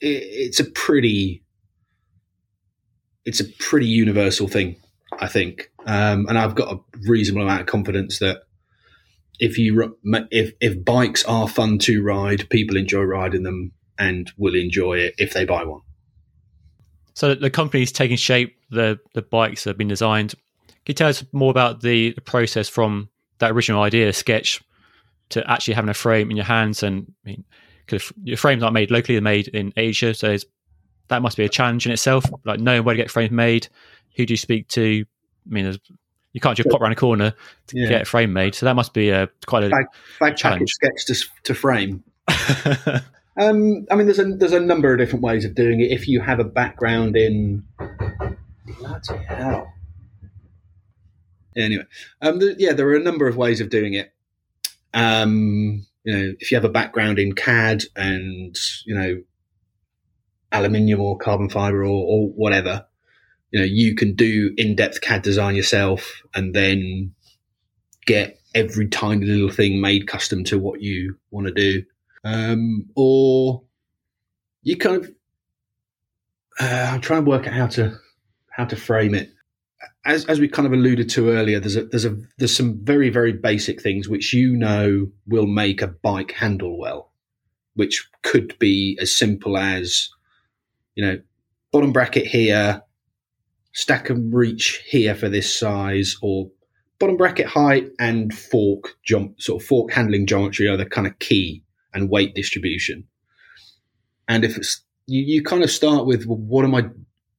[0.02, 1.44] It, it's a pretty.
[3.26, 4.78] It's a pretty universal thing,
[5.20, 6.80] I think, um, and I've got a
[7.10, 8.44] reasonable amount of confidence that
[9.40, 9.98] if you
[10.32, 15.16] if if bikes are fun to ride, people enjoy riding them and will enjoy it
[15.18, 15.82] if they buy one.
[17.14, 18.56] So the company's taking shape.
[18.70, 20.34] The the bikes have been designed.
[20.86, 24.64] Can you tell us more about the, the process from that original idea sketch
[25.30, 26.82] to actually having a frame in your hands?
[26.82, 27.44] And I mean,
[27.88, 30.38] because your frames aren't made locally; they're made in Asia, so
[31.08, 32.26] that must be a challenge in itself.
[32.44, 33.68] Like knowing where to get frames made,
[34.16, 35.06] who do you speak to?
[35.50, 35.76] I mean,
[36.34, 37.34] you can't just pop around a corner
[37.68, 37.88] to Yeah.
[37.90, 38.54] get a frame made.
[38.54, 39.86] So that must be a quite a Bag,
[40.20, 40.70] bag Challenge.
[40.70, 42.04] sketch to, to frame.
[43.40, 45.92] Um, I mean, there's a there's a number of different ways of doing it.
[45.92, 47.64] If you have a background in
[48.80, 49.72] bloody hell.
[51.56, 51.84] Anyway,
[52.22, 54.12] um, th- yeah, there are a number of ways of doing it.
[54.94, 59.22] Um, you know, if you have a background in CAD and you know
[60.54, 62.86] aluminium or carbon fiber or, or whatever,
[63.52, 67.14] you know, you can do in-depth CAD design yourself and then
[68.06, 71.84] get every tiny little thing made custom to what you want to do.
[72.24, 73.64] Um, or
[74.64, 75.12] you kind of,
[76.62, 78.00] uh, I'm trying to work out how to,
[78.50, 79.30] how to frame it.
[80.08, 83.10] As, as we kind of alluded to earlier, there's a, there's a, there's some very,
[83.10, 87.12] very basic things which you know will make a bike handle well,
[87.76, 90.10] which could be as simple as,
[90.96, 91.20] you know,
[91.74, 92.82] bottom bracket here,
[93.74, 96.50] stack and reach here for this size, or
[97.00, 101.20] bottom bracket height and fork jump, sort of fork handling geometry are the kind of
[101.20, 101.62] key
[101.94, 103.04] and weight distribution.
[104.30, 106.86] And if it's you, you kind of start with well, what am I,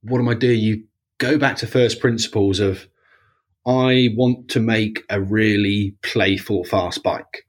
[0.03, 0.61] what am I doing?
[0.61, 0.85] You
[1.19, 2.87] go back to first principles of
[3.67, 7.45] I want to make a really playful fast bike.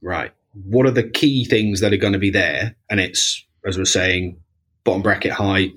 [0.00, 0.32] Right.
[0.52, 2.76] What are the key things that are going to be there?
[2.88, 4.40] And it's, as we're saying,
[4.84, 5.72] bottom bracket height,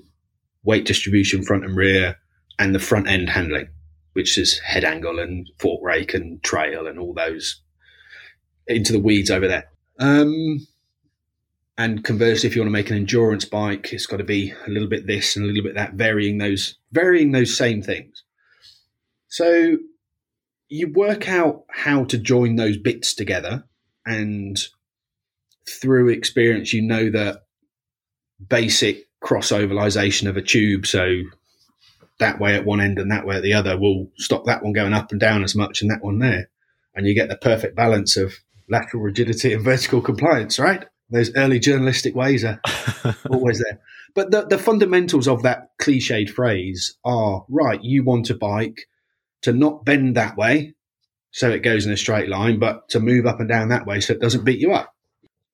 [0.62, 2.16] weight distribution front and rear,
[2.58, 3.68] and the front end handling,
[4.14, 7.60] which is head angle and fork rake and trail and all those
[8.66, 9.68] into the weeds over there.
[9.98, 10.66] Um,
[11.76, 14.70] and conversely, if you want to make an endurance bike, it's got to be a
[14.70, 18.22] little bit this and a little bit that, varying those varying those same things.
[19.28, 19.78] So
[20.68, 23.64] you work out how to join those bits together,
[24.06, 24.56] and
[25.68, 27.44] through experience, you know that
[28.48, 30.86] basic cross ovalization of a tube.
[30.86, 31.22] So
[32.18, 34.72] that way at one end and that way at the other will stop that one
[34.72, 36.50] going up and down as much and that one there.
[36.94, 38.34] And you get the perfect balance of
[38.68, 40.86] lateral rigidity and vertical compliance, right?
[41.10, 42.60] Those early journalistic ways are
[43.30, 43.80] always there.
[44.14, 48.86] But the, the fundamentals of that cliched phrase are right, you want a bike
[49.42, 50.74] to not bend that way
[51.34, 54.00] so it goes in a straight line, but to move up and down that way
[54.00, 54.94] so it doesn't beat you up.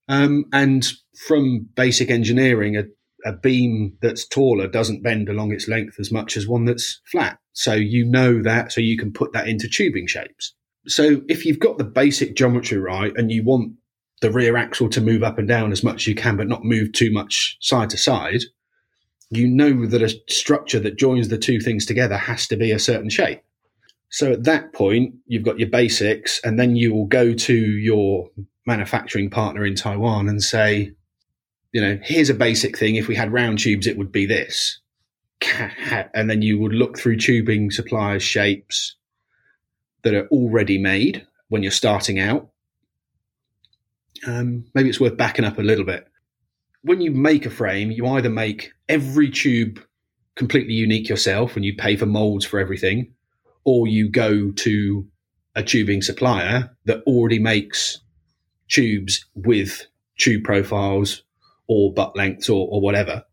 [0.09, 0.87] Um, and
[1.27, 2.85] from basic engineering, a,
[3.25, 7.39] a beam that's taller doesn't bend along its length as much as one that's flat.
[7.53, 10.55] So you know that, so you can put that into tubing shapes.
[10.87, 13.73] So if you've got the basic geometry right and you want
[14.21, 16.65] the rear axle to move up and down as much as you can, but not
[16.65, 18.43] move too much side to side,
[19.31, 22.79] you know that a structure that joins the two things together has to be a
[22.79, 23.41] certain shape.
[24.11, 28.29] So at that point, you've got your basics, and then you will go to your
[28.67, 30.93] manufacturing partner in Taiwan and say,
[31.73, 32.97] you know, here's a basic thing.
[32.97, 34.81] If we had round tubes, it would be this.
[36.13, 38.97] And then you would look through tubing suppliers' shapes
[40.03, 42.51] that are already made when you're starting out.
[44.27, 46.07] Um, maybe it's worth backing up a little bit.
[46.83, 49.81] When you make a frame, you either make every tube
[50.35, 53.13] completely unique yourself and you pay for molds for everything,
[53.65, 55.07] or you go to
[55.55, 58.01] a tubing supplier that already makes
[58.69, 61.23] tubes with tube profiles
[61.67, 63.25] or butt lengths or, or whatever.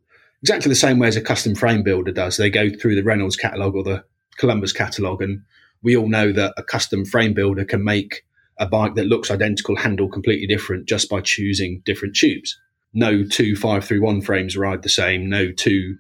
[0.42, 2.38] Exactly the same way as a custom frame builder does.
[2.38, 4.04] They go through the Reynolds catalogue or the
[4.38, 5.42] Columbus catalogue, and
[5.82, 8.24] we all know that a custom frame builder can make
[8.60, 12.60] a bike that looks identical, handle completely different just by choosing different tubes.
[12.94, 15.30] No two 531 frames ride the same.
[15.30, 15.98] No two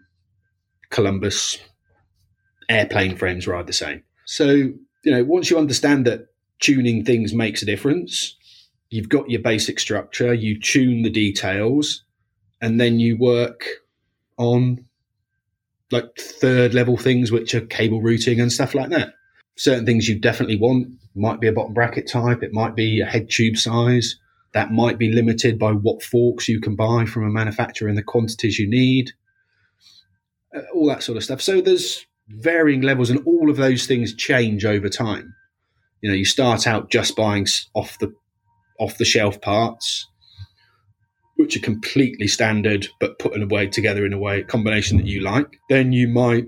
[0.89, 1.57] Columbus
[2.69, 4.03] airplane frames ride the same.
[4.25, 6.27] So, you know, once you understand that
[6.59, 8.35] tuning things makes a difference,
[8.89, 12.03] you've got your basic structure, you tune the details,
[12.61, 13.65] and then you work
[14.37, 14.85] on
[15.91, 19.13] like third level things, which are cable routing and stuff like that.
[19.55, 23.05] Certain things you definitely want might be a bottom bracket type, it might be a
[23.05, 24.17] head tube size.
[24.53, 28.03] That might be limited by what forks you can buy from a manufacturer and the
[28.03, 29.11] quantities you need,
[30.55, 31.41] uh, all that sort of stuff.
[31.41, 35.33] So there's varying levels, and all of those things change over time.
[36.01, 38.13] You know, you start out just buying off the
[38.79, 40.07] off the shelf parts,
[41.35, 45.07] which are completely standard but put in a way together in a way combination that
[45.07, 45.59] you like.
[45.69, 46.47] Then you might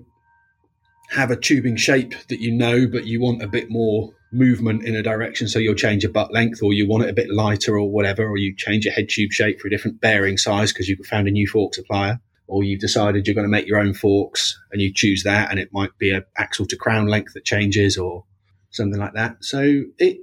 [1.11, 4.95] have a tubing shape that you know, but you want a bit more movement in
[4.95, 7.77] a direction, so you'll change your butt length, or you want it a bit lighter,
[7.77, 10.87] or whatever, or you change your head tube shape for a different bearing size because
[10.87, 13.93] you've found a new fork supplier, or you've decided you're going to make your own
[13.93, 17.45] forks and you choose that, and it might be an axle to crown length that
[17.45, 18.25] changes, or
[18.69, 19.37] something like that.
[19.43, 20.17] So it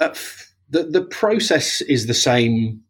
[0.00, 0.14] uh,
[0.68, 2.82] the the process is the same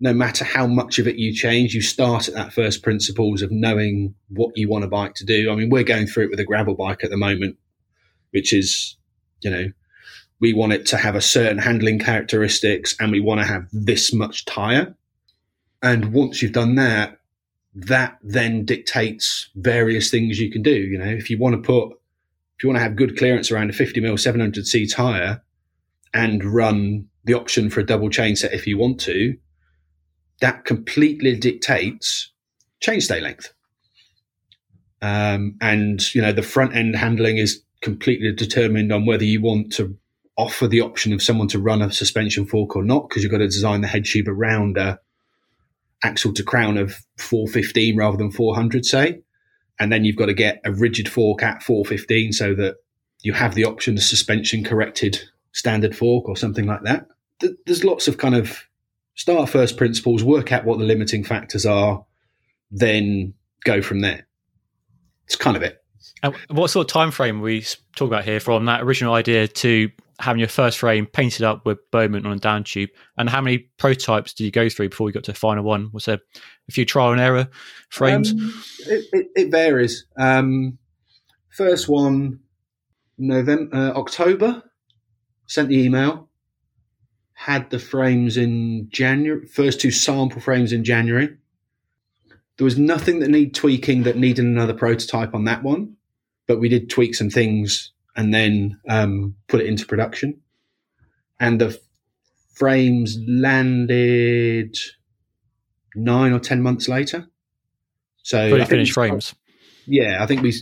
[0.00, 3.50] no matter how much of it you change, you start at that first principles of
[3.52, 5.52] knowing what you want a bike to do.
[5.52, 7.58] I mean, we're going through it with a gravel bike at the moment,
[8.30, 8.96] which is,
[9.42, 9.70] you know,
[10.40, 14.12] we want it to have a certain handling characteristics and we want to have this
[14.12, 14.94] much tire.
[15.82, 17.18] And once you've done that,
[17.74, 20.74] that then dictates various things you can do.
[20.74, 21.96] You know, if you want to put,
[22.56, 25.42] if you want to have good clearance around a 50 mil 700C tire
[26.12, 29.36] and run the option for a double chain set if you want to,
[30.40, 32.32] that completely dictates
[32.82, 33.52] chainstay length.
[35.02, 39.72] Um, and you know the front end handling is completely determined on whether you want
[39.74, 39.96] to
[40.36, 43.38] offer the option of someone to run a suspension fork or not, because you've got
[43.38, 44.98] to design the head tube around a
[46.02, 49.20] axle to crown of 415 rather than 400, say.
[49.78, 52.76] And then you've got to get a rigid fork at 415 so that
[53.22, 55.20] you have the option of suspension corrected
[55.52, 57.06] standard fork or something like that.
[57.66, 58.62] There's lots of kind of
[59.14, 62.04] start first principles, work out what the limiting factors are,
[62.70, 64.26] then go from there.
[65.26, 65.79] It's kind of it.
[66.22, 67.64] And what sort of time frame we
[67.96, 71.78] talk about here from that original idea to having your first frame painted up with
[71.90, 72.90] Bowman on a down tube?
[73.16, 75.90] And how many prototypes did you go through before you got to the final one?
[75.92, 76.18] Was there
[76.68, 77.48] a few trial and error
[77.88, 78.32] frames?
[78.32, 80.06] Um, it, it, it, varies.
[80.16, 80.78] Um,
[81.48, 82.40] first one,
[83.16, 84.62] November, uh, October,
[85.46, 86.28] sent the email,
[87.32, 91.36] had the frames in January, first two sample frames in January.
[92.58, 95.96] There was nothing that needed tweaking that needed another prototype on that one,
[96.50, 100.40] but we did tweak some things and then um, put it into production.
[101.38, 101.80] And the
[102.54, 104.76] frames landed
[105.94, 107.28] nine or ten months later.
[108.24, 109.32] So fully finished frames.
[109.86, 110.52] Yeah, I think we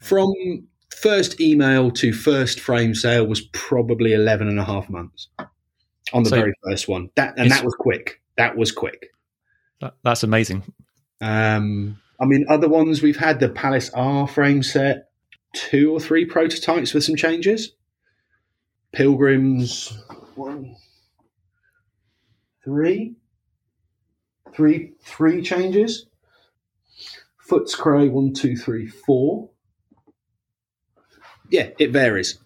[0.00, 0.34] from
[0.96, 5.28] first email to first frame sale was probably 11 and a half months
[6.12, 7.10] on the so very first one.
[7.14, 8.20] That and that was quick.
[8.36, 9.12] That was quick.
[9.80, 10.64] That, that's amazing.
[11.20, 15.09] Um, I mean, other ones we've had the Palace R frame set,
[15.52, 17.72] two or three prototypes with some changes.
[18.92, 19.96] Pilgrims,
[20.34, 20.76] one,
[22.64, 23.14] three,
[24.54, 26.06] three, three changes.
[27.48, 29.50] Footscray, one, two, three, four.
[31.50, 32.38] Yeah, it varies.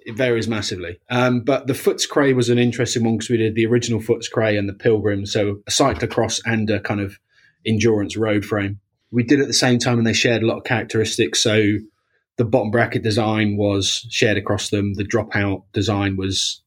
[0.00, 0.98] It varies massively.
[1.08, 4.68] Um, but the Footscray was an interesting one because we did the original Footscray and
[4.68, 7.18] the Pilgrim, so a cyclocross and a kind of
[7.64, 8.80] endurance road frame.
[9.12, 11.40] We did at the same time, and they shared a lot of characteristics.
[11.40, 11.78] So
[12.40, 14.94] the bottom bracket design was shared across them.
[14.94, 16.62] The dropout design was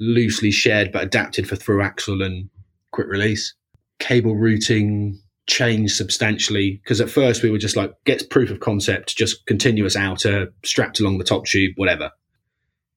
[0.00, 2.50] loosely shared but adapted for through axle and
[2.90, 3.54] quick release.
[4.00, 9.16] Cable routing changed substantially because at first we were just like gets proof of concept,
[9.16, 12.10] just continuous outer strapped along the top tube, whatever.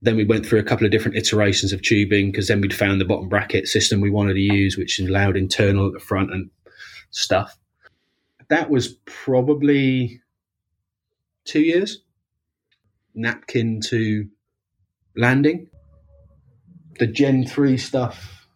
[0.02, 3.00] Then we went through a couple of different iterations of tubing because then we'd found
[3.00, 6.50] the bottom bracket system we wanted to use, which allowed internal at the front and
[7.12, 7.56] stuff.
[8.48, 10.22] That was probably
[11.50, 12.00] two years.
[13.16, 14.28] Napkin to
[15.16, 15.68] landing.
[17.00, 18.48] The Gen 3 stuff.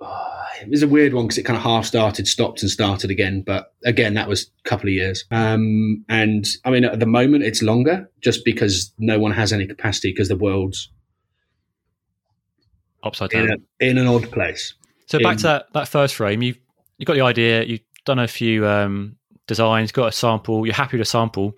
[0.00, 3.10] Oh, it was a weird one because it kind of half started, stopped, and started
[3.10, 3.42] again.
[3.46, 5.24] But again, that was a couple of years.
[5.30, 9.66] Um, and I mean, at the moment, it's longer just because no one has any
[9.66, 10.90] capacity because the world's
[13.02, 14.74] upside down in, a, in an odd place.
[15.06, 16.56] So back to that, that first frame, you
[16.98, 19.15] you got the idea, you've done a few um,
[19.46, 21.54] designs, got a sample, you're happy with a sample,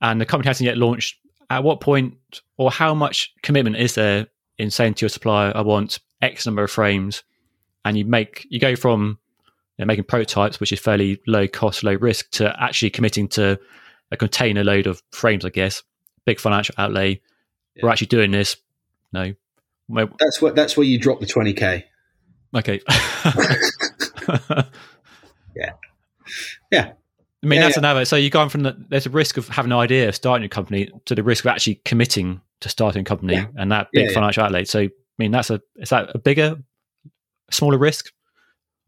[0.00, 1.16] and the company hasn't yet launched.
[1.48, 2.14] At what point
[2.56, 4.26] or how much commitment is there
[4.58, 7.22] in saying to your supplier, "I want X number of frames,"
[7.84, 9.18] and you make you go from
[9.78, 13.58] you know, making prototypes, which is fairly low cost, low risk, to actually committing to
[14.10, 15.44] a container load of frames.
[15.44, 15.82] I guess
[16.24, 17.20] big financial outlay.
[17.74, 17.84] Yeah.
[17.84, 18.56] We're actually doing this.
[19.12, 19.34] No,
[20.18, 21.86] that's what that's where you drop the twenty k.
[22.54, 22.80] Okay.
[25.54, 25.72] yeah.
[26.70, 26.92] Yeah.
[27.42, 27.80] I mean, yeah, that's yeah.
[27.80, 28.04] another.
[28.04, 30.48] So you've gone from the, there's a risk of having an idea of starting a
[30.48, 33.46] company to the risk of actually committing to starting a company yeah.
[33.56, 34.64] and that big financial outlay.
[34.64, 36.56] So, I mean, that's a, is that a bigger,
[37.50, 38.10] smaller risk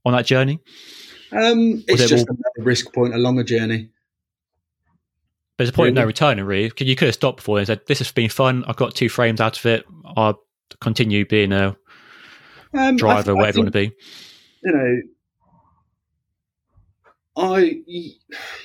[0.05, 0.61] on that journey?
[1.31, 2.37] Um, it's just all...
[2.37, 3.91] another risk point along a journey.
[5.59, 6.01] There's a point really?
[6.01, 6.73] of no return, really.
[6.79, 8.65] You could have stopped before and said, "This has been fun.
[8.67, 9.85] I've got two frames out of it.
[10.17, 10.41] I'll
[10.81, 11.77] continue being a
[12.73, 13.97] um, driver, th- whatever think, you want to be."
[14.63, 15.03] You know,
[17.39, 18.15] I you,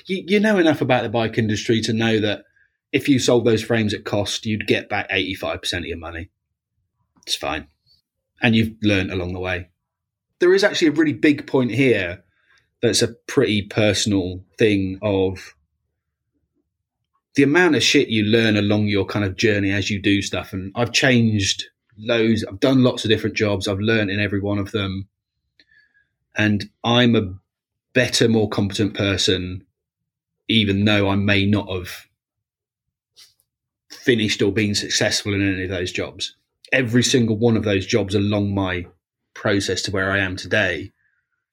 [0.06, 2.44] you know enough about the bike industry to know that
[2.92, 5.98] if you sold those frames at cost, you'd get back eighty five percent of your
[5.98, 6.30] money.
[7.26, 7.68] It's fine,
[8.42, 9.70] and you've learned along the way.
[10.40, 12.24] There is actually a really big point here
[12.82, 15.54] that's a pretty personal thing of
[17.34, 20.52] the amount of shit you learn along your kind of journey as you do stuff.
[20.52, 21.64] And I've changed
[21.96, 22.44] loads.
[22.44, 23.66] I've done lots of different jobs.
[23.66, 25.08] I've learned in every one of them.
[26.36, 27.34] And I'm a
[27.94, 29.64] better, more competent person,
[30.48, 32.06] even though I may not have
[33.90, 36.36] finished or been successful in any of those jobs.
[36.72, 38.86] Every single one of those jobs along my
[39.32, 40.92] process to where I am today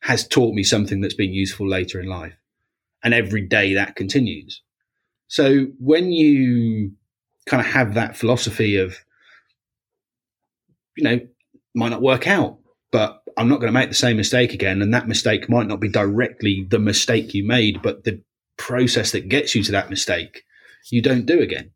[0.02, 2.34] has taught me something that's been useful later in life.
[3.04, 4.62] And every day that continues.
[5.28, 6.94] So when you
[7.46, 8.98] kind of have that philosophy of,
[10.98, 11.20] you know,
[11.74, 12.58] might not work out,
[12.92, 14.82] but I'm not going to make the same mistake again.
[14.82, 18.22] And that mistake might not be directly the mistake you made, but the
[18.58, 20.44] process that gets you to that mistake,
[20.90, 21.72] you don't do again.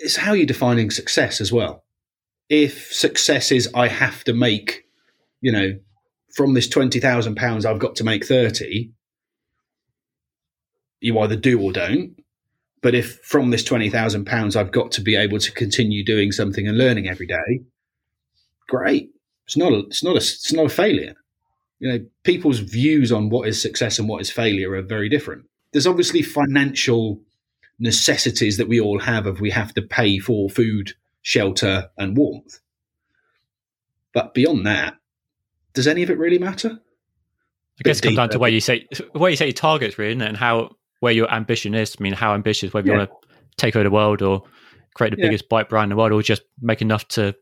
[0.00, 1.84] It's how you're defining success as well.
[2.48, 4.84] If success is I have to make,
[5.40, 5.78] you know,
[6.34, 8.92] from this twenty thousand pounds I've got to make thirty,
[11.00, 12.16] you either do or don't.
[12.82, 16.32] But if from this twenty thousand pounds I've got to be able to continue doing
[16.32, 17.62] something and learning every day,
[18.68, 19.11] great.
[19.52, 21.14] It's not a, it's not a, it's not a failure.
[21.78, 25.44] You know, people's views on what is success and what is failure are very different.
[25.72, 27.20] There's obviously financial
[27.78, 32.60] necessities that we all have of we have to pay for food, shelter, and warmth.
[34.14, 34.94] But beyond that,
[35.74, 36.78] does any of it really matter?
[37.78, 40.24] I guess it comes down to where you say where you set your targets, really,
[40.24, 41.94] and how where your ambition is.
[41.98, 42.92] I mean, how ambitious, whether yeah.
[42.94, 43.28] you want to
[43.58, 44.44] take over the world or
[44.94, 45.26] create the yeah.
[45.26, 47.34] biggest bike brand in the world, or just make enough to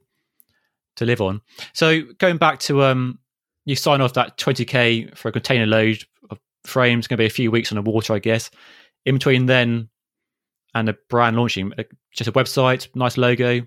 [1.00, 1.40] to live on.
[1.72, 3.18] So going back to um,
[3.64, 7.06] you sign off that 20k for a container load of frames.
[7.06, 8.50] Going to be a few weeks on the water, I guess.
[9.04, 9.88] In between then
[10.74, 13.62] and the brand launching, uh, just a website, nice logo.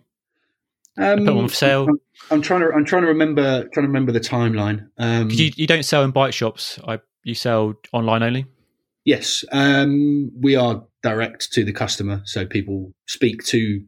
[0.95, 1.87] Um, put them on for sale.
[1.89, 2.69] I'm, I'm, trying to.
[2.71, 3.67] I'm trying to remember.
[3.69, 4.89] Trying to remember the timeline.
[4.99, 6.79] Um, you, you don't sell in bike shops.
[6.87, 8.45] I you sell online only.
[9.03, 13.83] Yes, um, we are direct to the customer, so people speak to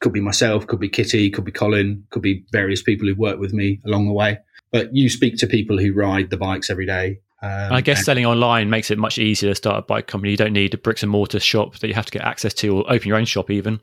[0.00, 3.40] could be myself, could be Kitty, could be Colin, could be various people who've worked
[3.40, 4.38] with me along the way.
[4.70, 7.20] But you speak to people who ride the bikes every day.
[7.42, 10.30] Um, I guess selling online makes it much easier to start a bike company.
[10.30, 12.78] You don't need a bricks and mortar shop that you have to get access to,
[12.78, 13.80] or open your own shop even.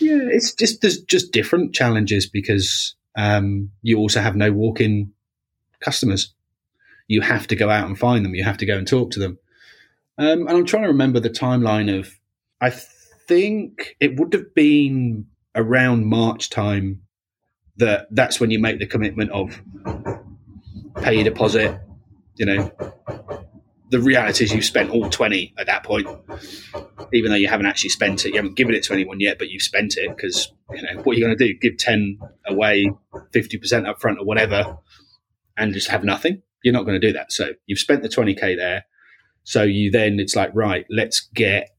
[0.00, 5.12] Yeah, it's just there's just different challenges because um, you also have no walk-in
[5.80, 6.34] customers.
[7.06, 8.34] You have to go out and find them.
[8.34, 9.38] You have to go and talk to them.
[10.18, 12.12] Um, and I'm trying to remember the timeline of.
[12.60, 15.26] I think it would have been
[15.58, 17.02] around March time
[17.76, 19.60] that that's when you make the commitment of
[21.02, 21.78] pay your deposit.
[22.36, 22.72] You know,
[23.90, 26.06] the reality is you've spent all 20 at that point,
[27.12, 28.30] even though you haven't actually spent it.
[28.30, 31.14] You haven't given it to anyone yet, but you've spent it because, you know, what
[31.14, 31.58] are you going to do?
[31.58, 32.90] Give 10 away,
[33.34, 34.78] 50% up front or whatever,
[35.56, 36.42] and just have nothing?
[36.62, 37.32] You're not going to do that.
[37.32, 38.84] So you've spent the 20K there.
[39.42, 41.70] So you then, it's like, right, let's get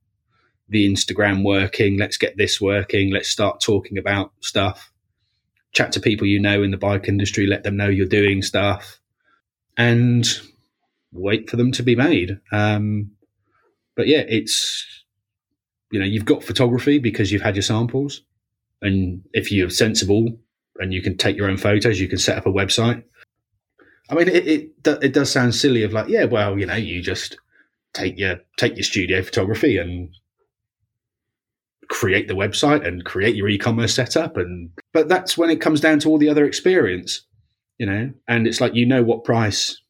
[0.69, 1.97] the Instagram working.
[1.97, 3.11] Let's get this working.
[3.11, 4.91] Let's start talking about stuff.
[5.71, 7.47] Chat to people you know in the bike industry.
[7.47, 8.99] Let them know you're doing stuff,
[9.77, 10.27] and
[11.11, 12.39] wait for them to be made.
[12.51, 13.11] Um,
[13.95, 14.85] but yeah, it's
[15.91, 18.21] you know you've got photography because you've had your samples,
[18.81, 20.39] and if you're sensible
[20.79, 23.03] and you can take your own photos, you can set up a website.
[24.09, 27.01] I mean, it it, it does sound silly of like, yeah, well, you know, you
[27.01, 27.37] just
[27.93, 30.09] take your take your studio photography and
[31.89, 34.37] create the website and create your e-commerce setup.
[34.37, 37.25] And but that's when it comes down to all the other experience
[37.79, 39.81] you know and it's like you know what price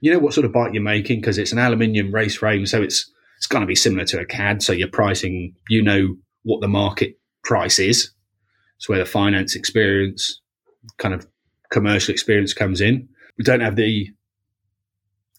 [0.00, 2.80] you know what sort of bike you're making because it's an aluminium race frame so
[2.80, 6.60] it's it's going to be similar to a CAAD so you're pricing you know what
[6.60, 8.10] the market price is.
[8.76, 10.40] It's where the finance experience
[10.96, 11.26] kind of
[11.70, 13.08] commercial experience comes in.
[13.36, 14.08] We don't have the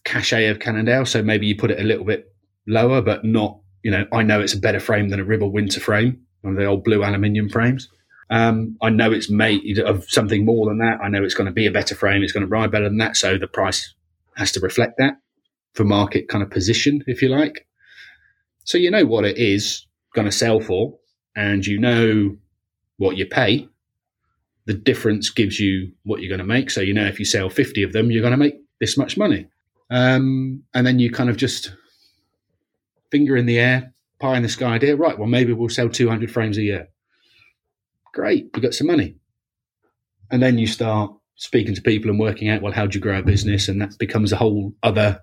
[0.04, 2.32] cachet of cannondale so maybe you put it a little bit
[2.66, 5.80] lower but not you know, I know it's a better frame than a Ribble Winter
[5.80, 7.88] frame, one of the old blue aluminium frames.
[8.30, 11.00] Um, I know it's made of something more than that.
[11.02, 12.22] I know it's going to be a better frame.
[12.22, 13.16] It's going to ride better than that.
[13.16, 13.92] So the price
[14.36, 15.14] has to reflect that
[15.74, 17.66] for market kind of position, if you like.
[18.64, 20.96] So you know what it is going to sell for,
[21.34, 22.36] and you know
[22.98, 23.68] what you pay.
[24.66, 26.70] The difference gives you what you're going to make.
[26.70, 29.16] So you know if you sell 50 of them, you're going to make this much
[29.16, 29.48] money.
[29.90, 31.72] Um, and then you kind of just
[33.10, 34.96] finger in the air, pie in the sky idea.
[34.96, 36.88] Right, well, maybe we'll sell 200 frames a year.
[38.12, 39.16] Great, we got some money.
[40.30, 43.18] And then you start speaking to people and working out, well, how do you grow
[43.18, 43.68] a business?
[43.68, 45.20] And that becomes a whole other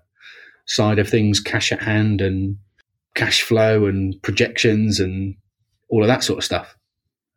[0.66, 2.58] side of things cash at hand and
[3.14, 5.34] cash flow and projections and
[5.88, 6.76] all of that sort of stuff.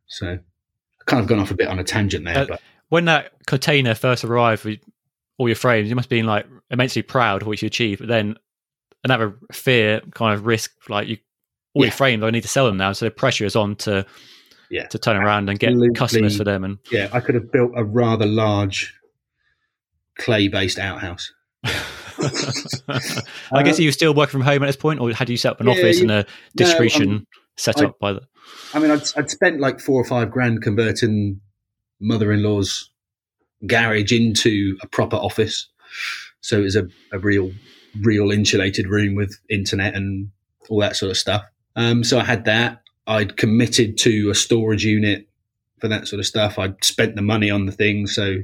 [0.07, 2.39] So I kind of gone off a bit on a tangent there.
[2.39, 4.79] Uh, but when that container first arrived with
[5.37, 7.99] all your frames, you must have been like immensely proud of what you achieved.
[7.99, 8.35] But then
[9.03, 11.17] another fear kind of risk like you
[11.73, 11.87] all yeah.
[11.87, 12.93] your frames I need to sell them now.
[12.93, 14.05] So the pressure is on to
[14.69, 14.87] yeah.
[14.87, 17.83] to turn around and get customers for them and yeah I could have built a
[17.83, 18.93] rather large
[20.17, 21.31] clay based outhouse.
[21.63, 25.37] I guess uh, you were still working from home at this point or had you
[25.37, 26.25] set up an yeah, office and a
[26.55, 27.21] distribution no,
[27.57, 28.21] set up by the
[28.73, 31.41] I mean I'd, I'd spent like four or five grand converting
[32.01, 32.89] mother-in-law's
[33.67, 35.69] garage into a proper office.
[36.41, 37.51] So it was a, a real
[37.99, 40.31] real insulated room with internet and
[40.69, 41.43] all that sort of stuff.
[41.75, 42.81] Um, so I had that.
[43.07, 45.27] I'd committed to a storage unit
[45.79, 46.59] for that sort of stuff.
[46.59, 48.37] I'd spent the money on the thing, so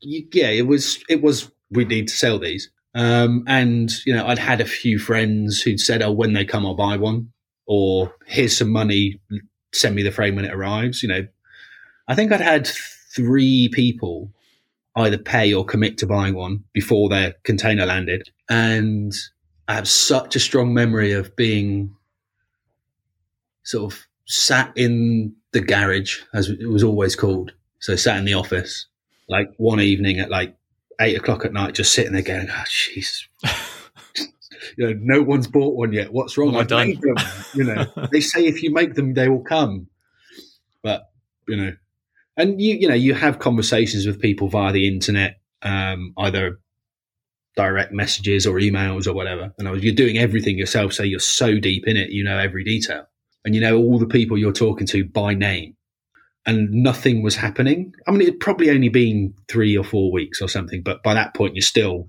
[0.00, 2.70] yeah, it was it was we need to sell these.
[2.94, 6.64] Um, and you know, I'd had a few friends who'd said, "Oh, when they come,
[6.64, 7.32] I'll buy one,"
[7.66, 9.20] or "Here's some money,
[9.72, 11.26] send me the frame when it arrives." You know,
[12.06, 14.32] I think I'd had three people
[14.98, 19.12] either pay or commit to buying one before their container landed, and
[19.66, 21.94] I have such a strong memory of being
[23.62, 27.52] sort of sat in the garage, as it was always called.
[27.80, 28.86] So sat in the office,
[29.28, 30.56] like one evening at like
[31.00, 33.24] eight o'clock at night, just sitting there going, "Oh, jeez."
[34.76, 36.12] you know, no one's bought one yet.
[36.12, 36.52] What's wrong?
[36.52, 37.16] What I made them.
[37.54, 39.88] You know, they say if you make them, they will come.
[40.82, 41.10] But
[41.46, 41.72] you know,
[42.38, 46.58] and you you know you have conversations with people via the internet, um, either
[47.56, 49.52] direct messages or emails or whatever.
[49.58, 53.06] And you're doing everything yourself, so you're so deep in it, you know every detail,
[53.44, 55.74] and you know all the people you're talking to by name.
[56.46, 57.92] And nothing was happening.
[58.06, 61.34] I mean, it'd probably only been three or four weeks or something, but by that
[61.34, 62.08] point, you're still,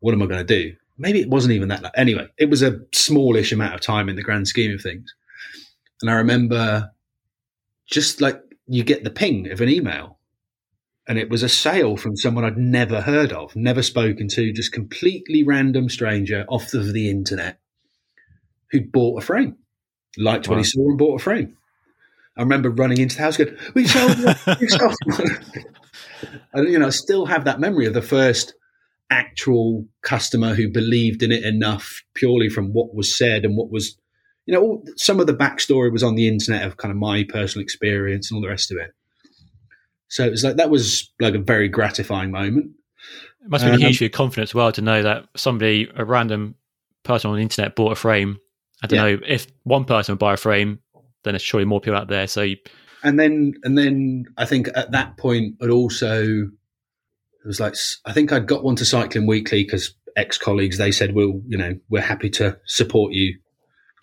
[0.00, 0.74] what am I going to do?
[0.98, 1.80] Maybe it wasn't even that.
[1.80, 1.92] Long.
[1.96, 5.14] Anyway, it was a smallish amount of time in the grand scheme of things.
[6.02, 6.90] And I remember
[7.86, 10.18] just like you get the ping of an email
[11.06, 14.72] and it was a sale from someone I'd never heard of, never spoken to, just
[14.72, 17.58] completely random stranger off of the internet
[18.70, 19.56] who'd bought a frame,
[20.16, 21.56] liked what he saw and bought a frame.
[22.36, 25.38] I remember running into the house going, we sold one, we sold one.
[26.52, 28.54] and, you know, I still have that memory of the first
[29.10, 33.96] actual customer who believed in it enough purely from what was said and what was,
[34.46, 37.24] you know, all, some of the backstory was on the internet of kind of my
[37.24, 38.92] personal experience and all the rest of it.
[40.08, 42.72] So it was like, that was like a very gratifying moment.
[43.42, 45.90] It must have been Um, huge for your confidence as well to know that somebody,
[45.94, 46.54] a random
[47.02, 48.38] person on the internet, bought a frame.
[48.82, 49.16] I don't Yeah.
[49.16, 50.78] know if one person would buy a frame,
[51.24, 52.26] then there's surely more people out there.
[52.26, 52.56] So you,
[53.02, 57.74] and then and then I think at that point it also it was like
[58.04, 61.58] I think I'd got one to Cycling Weekly because ex colleagues they said we'll you
[61.58, 63.38] know we're happy to support you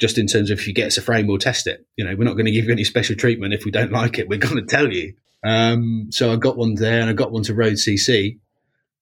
[0.02, 1.86] just in terms of if you get us a frame we'll test it.
[1.95, 4.20] You know we're not going to give you any special treatment if we don't like
[4.20, 5.14] it we're going to tell you.
[5.43, 8.39] Um, so I got one there and I got one to Road CC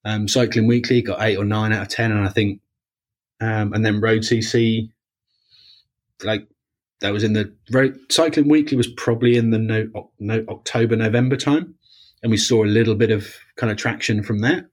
[0.06, 2.62] um, Cycling Weekly got eight or nine out of ten and I think
[3.41, 4.89] um, and then Road CC
[6.24, 6.47] like
[7.02, 11.38] that was in the road cycling weekly was probably in the no, no october november
[11.38, 11.76] time
[12.22, 14.66] and we saw a little bit of kind of traction from that.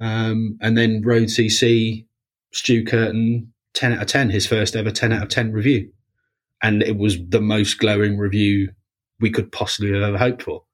[0.00, 2.06] Um, and then road cc
[2.52, 5.90] Stu Kerton 10 out of 10 his first ever 10 out of 10 review
[6.62, 8.70] and it was the most glowing review
[9.20, 10.64] we could possibly have ever hoped for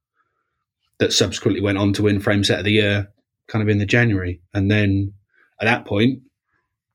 [0.98, 3.10] that subsequently went on to win frame set of the year
[3.48, 5.12] kind of in the january and then
[5.60, 6.20] at that point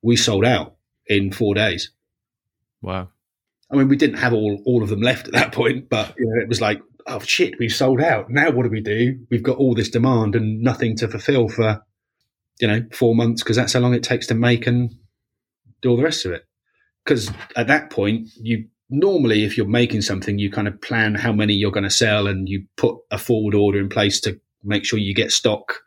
[0.02, 0.76] we sold out
[1.08, 1.92] in four days
[2.82, 3.10] wow.
[3.72, 6.26] I mean, we didn't have all, all of them left at that point, but you
[6.26, 8.30] know, it was like, oh shit, we've sold out.
[8.30, 9.20] Now what do we do?
[9.30, 11.84] We've got all this demand and nothing to fulfill for,
[12.60, 14.96] you know, four months because that's how long it takes to make and
[15.82, 16.46] do all the rest of it.
[17.04, 21.32] Because at that point, you normally, if you're making something, you kind of plan how
[21.32, 24.86] many you're going to sell and you put a forward order in place to make
[24.86, 25.82] sure you get stock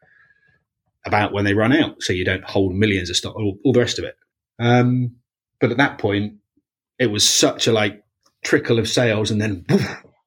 [1.04, 3.80] about when they run out, so you don't hold millions of stock, all, all the
[3.80, 4.16] rest of it.
[4.58, 5.16] Um,
[5.60, 6.34] but at that point,
[6.98, 8.02] it was such a like
[8.44, 9.64] trickle of sales and then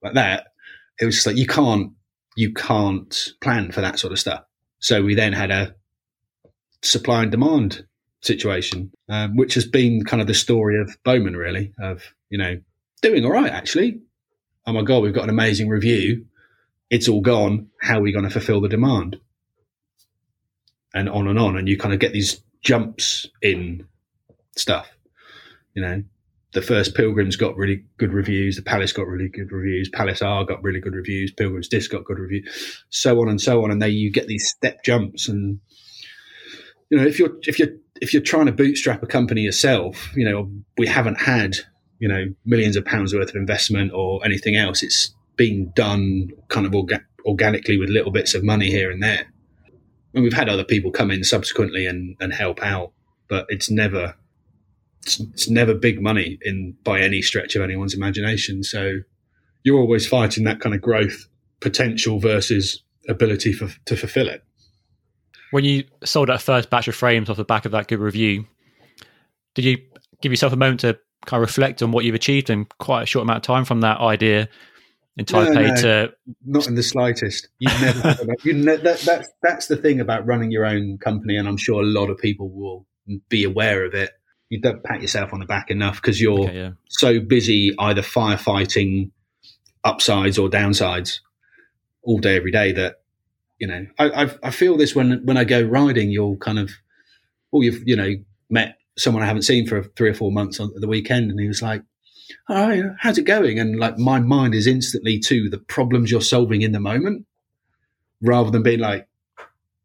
[0.04, 0.48] like that.
[1.00, 1.94] It was just like you can't
[2.36, 4.44] you can't plan for that sort of stuff.
[4.80, 5.76] So we then had a
[6.82, 7.86] supply and demand
[8.22, 12.60] situation, um, which has been kind of the story of Bowman, really, of you know
[13.02, 14.02] doing all right actually.
[14.68, 16.26] Oh my god, we've got an amazing review.
[16.90, 17.68] It's all gone.
[17.82, 19.18] How are we going to fulfill the demand?
[20.94, 23.86] And on and on, and you kind of get these jumps in
[24.56, 24.90] stuff.
[25.74, 26.04] You know,
[26.54, 28.56] the first Pilgrims got really good reviews.
[28.56, 29.90] The Palace got really good reviews.
[29.90, 31.32] Palace R got really good reviews.
[31.32, 32.84] Pilgrims Disc got good reviews.
[32.90, 33.72] So on and so on.
[33.72, 35.28] And then you get these step jumps.
[35.28, 35.60] And
[36.90, 40.30] you know, if you're if you're if you're trying to bootstrap a company yourself, you
[40.30, 41.56] know, we haven't had
[42.00, 44.84] you know millions of pounds worth of investment or anything else.
[44.84, 49.26] It's been done kind of orga- organically with little bits of money here and there.
[50.14, 52.94] And we've had other people come in subsequently and, and help out,
[53.28, 54.16] but it's never
[55.04, 58.64] it's, it's never big money in by any stretch of anyone's imagination.
[58.64, 59.00] So
[59.64, 61.28] you're always fighting that kind of growth
[61.60, 64.44] potential versus ability for, to fulfill it.
[65.56, 68.46] When you sold that first batch of frames off the back of that good review,
[69.54, 69.78] did you
[70.22, 73.06] give yourself a moment to kind of reflect on what you've achieved in quite a
[73.06, 74.50] short amount of time from that idea
[75.16, 75.76] in Taipei no.
[75.78, 76.14] to
[76.46, 77.48] Not in the slightest.
[77.60, 78.18] You never.
[78.44, 81.82] you ne- that, that's that's the thing about running your own company, and I'm sure
[81.82, 82.86] a lot of people will
[83.30, 84.12] be aware of it.
[84.50, 86.72] You don't pat yourself on the back enough because you're Okay, yeah.
[86.90, 89.12] so busy either firefighting
[89.86, 91.20] upsides or downsides
[92.04, 92.96] all day every day that
[93.60, 96.10] you know, I, I, I feel this when when I go riding.
[96.12, 96.72] You'll kind of,
[97.54, 98.14] oh, you've you know
[98.50, 101.48] met someone I haven't seen for three or four months on the weekend, and he
[101.48, 101.84] was like,
[102.50, 106.62] "Oh, how's it going?" And like my mind is instantly to the problems you're solving
[106.62, 107.26] in the moment,
[108.22, 109.08] rather than being like,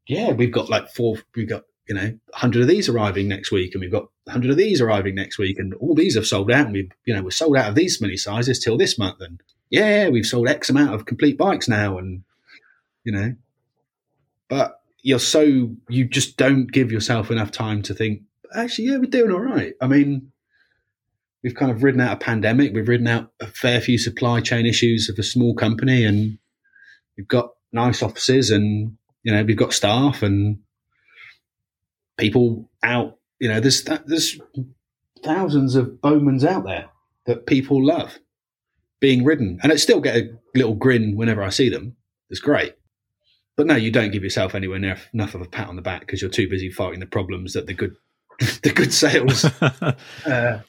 [0.07, 3.75] "Yeah, we've got like four, we've got you know, 100 of these arriving next week,
[3.75, 6.67] and we've got 100 of these arriving next week, and all these have sold out,
[6.67, 9.41] and we've, you know, we're sold out of these many sizes till this month, and
[9.71, 12.23] yeah, we've sold X amount of complete bikes now, and
[13.03, 13.35] you know,
[14.51, 18.23] but you're so you just don't give yourself enough time to think.
[18.55, 19.75] Actually, yeah, we're doing all right.
[19.81, 20.33] I mean,
[21.43, 24.67] we've kind of ridden out a pandemic, we've ridden out a fair few supply chain
[24.67, 26.37] issues of a small company, and
[27.17, 30.59] we've got nice offices, and you know, we've got staff and
[32.19, 33.19] people out.
[33.39, 34.39] You know, there's there's
[35.23, 36.91] thousands of Bowmans out there
[37.27, 38.19] that people love
[38.99, 41.97] being ridden, and I still get a little grin whenever I see them.
[42.29, 42.75] It's great.
[43.61, 46.01] But no, you don't give yourself anywhere near enough of a pat on the back
[46.01, 47.95] because you're too busy fighting the problems that the good
[48.63, 49.45] the good sales
[50.25, 50.63] uh,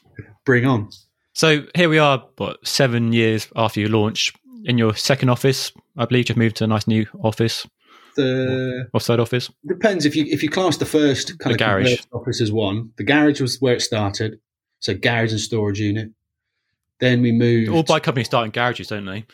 [0.43, 0.89] bring on.
[1.31, 5.71] So here we are, what seven years after you launched in your second office.
[5.95, 7.65] I believe you've moved to a nice new office
[8.17, 9.49] the offside office?
[9.65, 12.91] Depends if you if you class the first kind the of garage office as one.
[12.97, 14.41] The garage was where it started,
[14.81, 16.11] so garage and storage unit.
[17.01, 17.69] Then we moved.
[17.69, 19.25] All bike companies start in garages, don't they?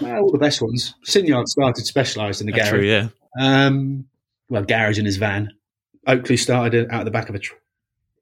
[0.00, 0.94] Well, all the best ones.
[1.06, 2.80] Sinyard started Specialized in the That's garage.
[2.80, 3.08] True, yeah.
[3.40, 4.04] Um,
[4.48, 5.50] well, garage in his van.
[6.06, 7.54] Oakley started out of the back of a, tr-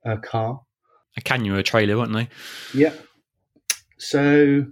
[0.04, 0.62] a car.
[1.16, 2.28] A canyon or a trailer, weren't they?
[2.72, 2.92] Yeah.
[3.98, 4.66] So,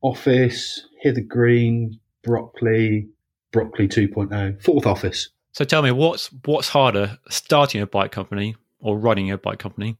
[0.00, 3.08] office, Hither Green, Brockley,
[3.52, 5.30] Brockley 2.0, fourth office.
[5.52, 9.96] So tell me, what's what's harder, starting a bike company or running a bike company?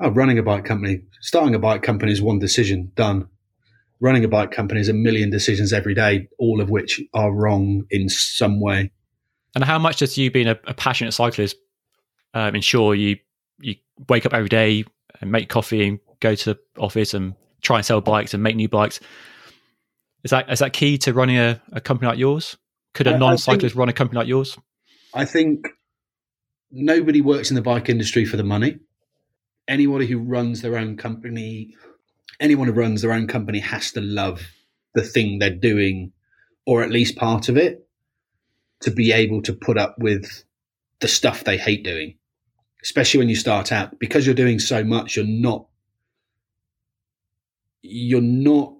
[0.00, 1.02] Oh, running a bike company.
[1.20, 3.28] Starting a bike company is one decision, done.
[4.00, 7.84] Running a bike company is a million decisions every day, all of which are wrong
[7.90, 8.92] in some way.
[9.54, 11.56] And how much does you being a, a passionate cyclist
[12.32, 13.18] um, ensure you
[13.60, 13.74] you
[14.08, 14.84] wake up every day
[15.20, 18.56] and make coffee and go to the office and try and sell bikes and make
[18.56, 19.00] new bikes?
[20.24, 22.56] Is that is that key to running a, a company like yours?
[22.94, 24.56] Could a non cyclist run a company like yours?
[25.12, 25.68] I think
[26.70, 28.78] nobody works in the bike industry for the money.
[29.70, 31.76] Anybody who runs their own company,
[32.40, 34.42] anyone who runs their own company has to love
[34.94, 36.12] the thing they're doing,
[36.66, 37.86] or at least part of it,
[38.80, 40.44] to be able to put up with
[40.98, 42.16] the stuff they hate doing.
[42.82, 45.66] Especially when you start out, because you're doing so much, you're not
[47.82, 48.74] you're not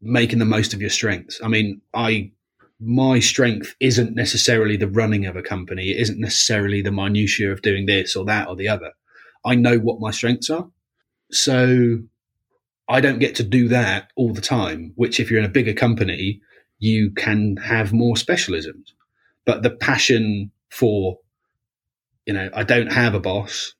[0.00, 1.40] making the most of your strengths.
[1.44, 2.32] I mean, I
[2.80, 5.90] my strength isn't necessarily the running of a company.
[5.90, 8.92] It isn't necessarily the minutiae of doing this or that or the other.
[9.44, 10.68] I know what my strengths are.
[11.30, 11.98] So
[12.88, 15.72] I don't get to do that all the time, which if you're in a bigger
[15.72, 16.40] company,
[16.78, 18.92] you can have more specialisms.
[19.44, 21.18] But the passion for,
[22.26, 23.74] you know, I don't have a boss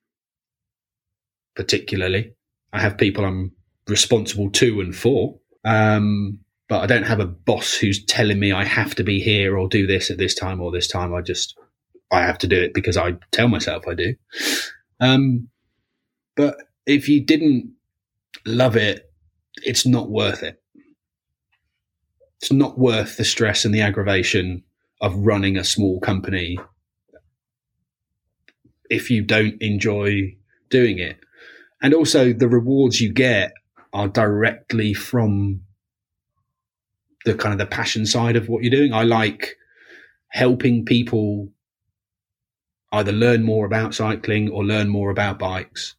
[1.55, 2.33] particularly.
[2.73, 3.53] I have people I'm
[3.89, 5.39] responsible to and for.
[5.65, 6.39] Um,
[6.69, 9.69] but I don't have a boss who's telling me I have to be here or
[9.69, 11.13] do this at this time or this time.
[11.15, 11.55] I just
[12.11, 14.15] I have to do it because I tell myself I do.
[15.01, 15.49] Um,
[16.37, 16.57] but
[16.87, 17.73] if you didn't
[18.45, 19.11] love it,
[19.65, 20.61] it's not worth it.
[22.41, 24.65] It's not worth the stress and the aggravation
[25.01, 26.59] of running a small company
[28.91, 30.37] if you don't enjoy
[30.71, 31.19] doing it.
[31.83, 33.53] And also the rewards you get
[33.93, 35.63] are directly from
[37.25, 38.93] the kind of the passion side of what you're doing.
[38.93, 39.57] I like
[40.29, 41.49] helping people
[42.93, 45.95] either learn more about cycling or learn more about bikes.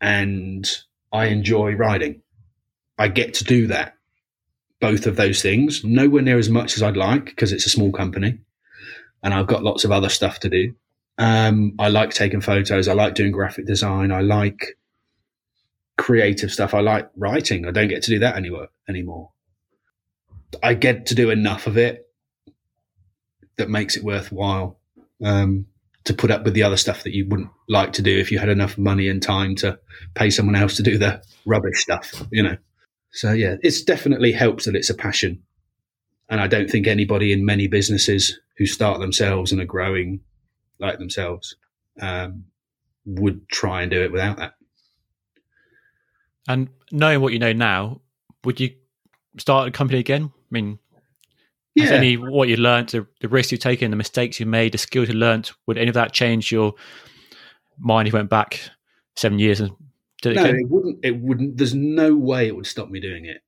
[0.00, 0.68] And
[1.12, 2.22] I enjoy riding.
[2.98, 3.94] I get to do that.
[4.80, 7.92] Both of those things, nowhere near as much as I'd like because it's a small
[7.92, 8.38] company
[9.22, 10.74] and I've got lots of other stuff to do.
[11.18, 12.88] Um, I like taking photos.
[12.88, 14.10] I like doing graphic design.
[14.10, 14.78] I like
[15.98, 16.72] creative stuff.
[16.72, 17.66] I like writing.
[17.66, 18.68] I don't get to do that anymore.
[18.88, 19.32] Anymore.
[20.62, 22.08] I get to do enough of it
[23.56, 24.78] that makes it worthwhile
[25.22, 25.66] um,
[26.04, 28.38] to put up with the other stuff that you wouldn't like to do if you
[28.38, 29.78] had enough money and time to
[30.14, 32.22] pay someone else to do the rubbish stuff.
[32.30, 32.56] You know.
[33.12, 35.42] So yeah, it's definitely helps that it's a passion,
[36.28, 40.20] and I don't think anybody in many businesses who start themselves and are growing
[40.78, 41.56] like themselves
[42.00, 42.44] um,
[43.04, 44.54] would try and do it without that.
[46.48, 48.00] And knowing what you know now,
[48.44, 48.70] would you
[49.38, 50.32] start a company again?
[50.34, 50.78] I mean,
[51.74, 51.90] yeah.
[51.92, 55.08] any what you learned, the, the risks you've taken, the mistakes you made, the skills
[55.08, 56.74] you learned, would any of that change your
[57.78, 58.60] mind if you went back
[59.16, 59.70] seven years and
[60.22, 60.56] did it no, again?
[60.56, 60.98] it wouldn't.
[61.04, 61.56] It wouldn't.
[61.56, 63.42] There's no way it would stop me doing it.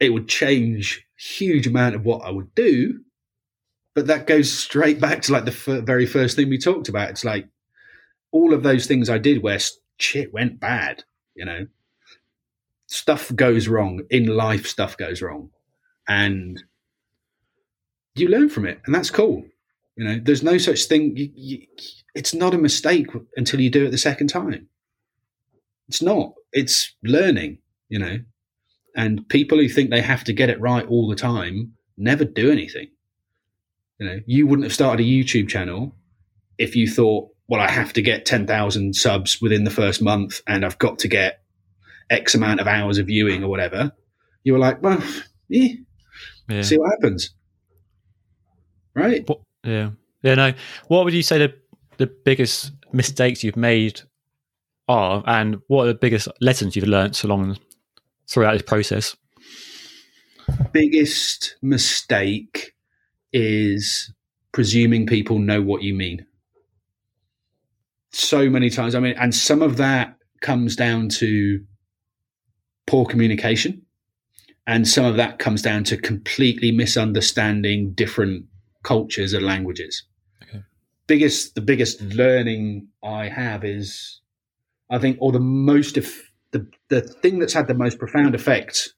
[0.00, 3.00] It would change huge amount of what I would do,
[3.94, 7.10] but that goes straight back to like the f- very first thing we talked about.
[7.10, 7.48] It's like
[8.30, 9.58] all of those things I did where
[9.98, 11.04] shit went bad,
[11.34, 11.66] you know,
[12.86, 15.50] stuff goes wrong in life, stuff goes wrong.
[16.08, 16.62] And
[18.20, 19.44] you learn from it, and that's cool.
[19.96, 21.16] You know, there's no such thing.
[21.16, 21.66] You, you,
[22.14, 24.68] it's not a mistake until you do it the second time.
[25.88, 26.34] It's not.
[26.52, 27.58] It's learning,
[27.88, 28.18] you know.
[28.96, 32.50] And people who think they have to get it right all the time never do
[32.50, 32.88] anything.
[33.98, 35.96] You know, you wouldn't have started a YouTube channel
[36.58, 40.64] if you thought, well, I have to get 10,000 subs within the first month and
[40.64, 41.42] I've got to get
[42.10, 43.92] X amount of hours of viewing or whatever.
[44.44, 45.02] You were like, well,
[45.48, 45.72] yeah,
[46.48, 46.62] yeah.
[46.62, 47.30] see what happens.
[48.98, 49.28] Right?
[49.62, 49.90] Yeah.
[50.22, 50.52] Yeah, no.
[50.88, 51.54] What would you say the,
[51.98, 54.00] the biggest mistakes you've made
[54.88, 57.58] are and what are the biggest lessons you've learned along
[58.28, 59.16] throughout this process?
[60.72, 62.74] Biggest mistake
[63.32, 64.12] is
[64.50, 66.26] presuming people know what you mean.
[68.10, 68.94] So many times.
[68.96, 71.64] I mean, and some of that comes down to
[72.86, 73.82] poor communication.
[74.66, 78.46] And some of that comes down to completely misunderstanding different
[78.88, 80.02] cultures and languages.
[80.42, 80.62] Okay.
[81.06, 82.16] Biggest, the biggest mm-hmm.
[82.16, 84.22] learning I have is,
[84.90, 85.94] I think, or the most,
[86.52, 88.94] the, the thing that's had the most profound effect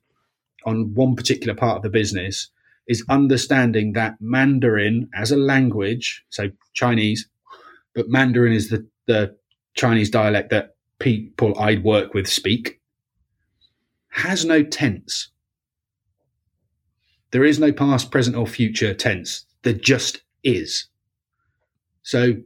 [0.64, 2.50] on one particular part of the business
[2.86, 7.28] is understanding that Mandarin as a language, so Chinese,
[7.92, 9.36] but Mandarin is the, the
[9.74, 12.80] Chinese dialect that people I'd work with speak,
[14.10, 15.30] has no tense.
[17.32, 19.46] There is no past, present, or future tense.
[19.62, 20.86] There just is.
[22.02, 22.36] So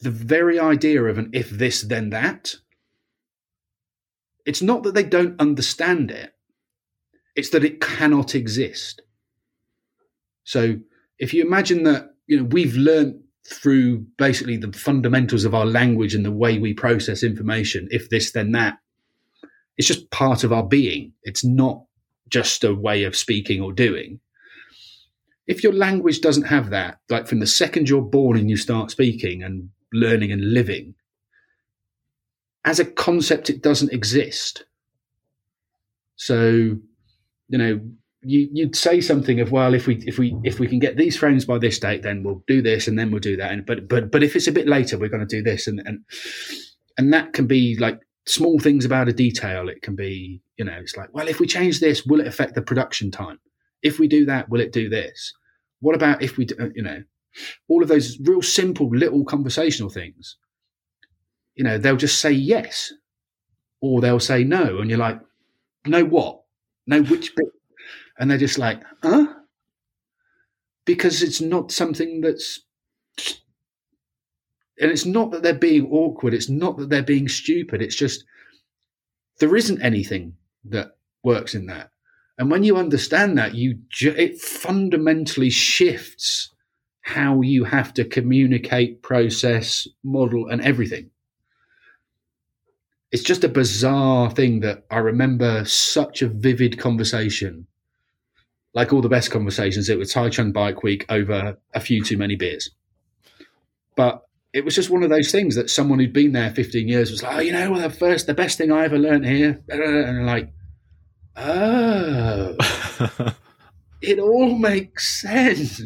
[0.00, 2.54] the very idea of an if this, then that,
[4.46, 6.34] it's not that they don't understand it,
[7.34, 9.02] it's that it cannot exist.
[10.44, 10.76] So
[11.18, 16.14] if you imagine that, you know, we've learned through basically the fundamentals of our language
[16.14, 18.78] and the way we process information, if this, then that,
[19.76, 21.12] it's just part of our being.
[21.22, 21.84] It's not
[22.28, 24.20] just a way of speaking or doing.
[25.46, 28.90] If your language doesn't have that, like from the second you're born and you start
[28.90, 30.94] speaking and learning and living,
[32.64, 34.64] as a concept, it doesn't exist.
[36.16, 36.78] So,
[37.48, 37.80] you know,
[38.22, 41.16] you, you'd say something of well if we if we if we can get these
[41.16, 43.52] frames by this date then we'll do this and then we'll do that.
[43.52, 45.66] And but but but if it's a bit later we're going to do this.
[45.66, 46.00] And and
[46.96, 49.68] and that can be like small things about a detail.
[49.68, 52.54] It can be you know it's like well if we change this will it affect
[52.54, 53.38] the production time
[53.84, 55.32] if we do that will it do this
[55.80, 57.02] what about if we do, you know
[57.68, 60.36] all of those real simple little conversational things
[61.54, 62.92] you know they'll just say yes
[63.80, 65.20] or they'll say no and you're like
[65.86, 66.42] no what
[66.86, 67.46] no which bit
[68.18, 69.26] and they're just like, huh?
[70.84, 72.60] Because it's not something that's.
[74.80, 76.34] And it's not that they're being awkward.
[76.34, 77.80] It's not that they're being stupid.
[77.80, 78.24] It's just
[79.38, 81.90] there isn't anything that works in that.
[82.38, 86.52] And when you understand that, you ju- it fundamentally shifts
[87.02, 91.10] how you have to communicate, process, model, and everything.
[93.12, 97.68] It's just a bizarre thing that I remember such a vivid conversation
[98.74, 102.34] like all the best conversations, it was Taichung Bike Week over a few too many
[102.34, 102.70] beers.
[103.96, 104.22] But
[104.52, 107.22] it was just one of those things that someone who'd been there 15 years was
[107.22, 109.62] like, oh, you know, well, the first, the best thing I ever learned here.
[109.68, 110.52] And like,
[111.36, 112.56] oh,
[114.02, 115.82] it all makes sense.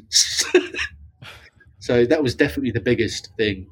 [1.78, 3.66] so that was definitely the biggest thing.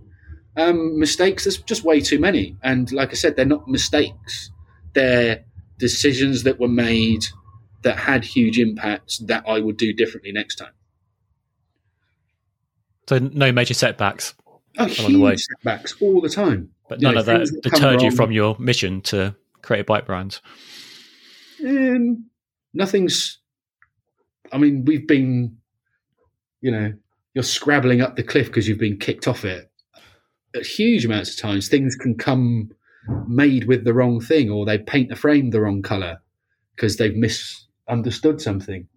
[0.57, 2.57] Um, mistakes, there's just way too many.
[2.62, 4.51] And like I said, they're not mistakes,
[4.95, 5.45] they're
[5.79, 7.27] decisions that were made
[7.83, 10.72] that had huge impacts that I would do differently next time.
[13.09, 14.35] So no major setbacks
[14.79, 15.37] oh, along the way.
[15.37, 16.70] Setbacks all the time.
[16.89, 20.07] But none know, of that, that deterred you from your mission to create a bike
[20.07, 20.41] brand.
[21.64, 22.26] Um,
[22.74, 23.38] nothing's.
[24.52, 25.57] I mean, we've been,
[26.61, 26.92] you know,
[27.34, 29.70] you're scrabbling up the cliff because you've been kicked off it.
[30.54, 32.70] At huge amounts of times, things can come
[33.28, 36.18] made with the wrong thing, or they paint the frame the wrong color
[36.74, 38.88] because they've misunderstood something.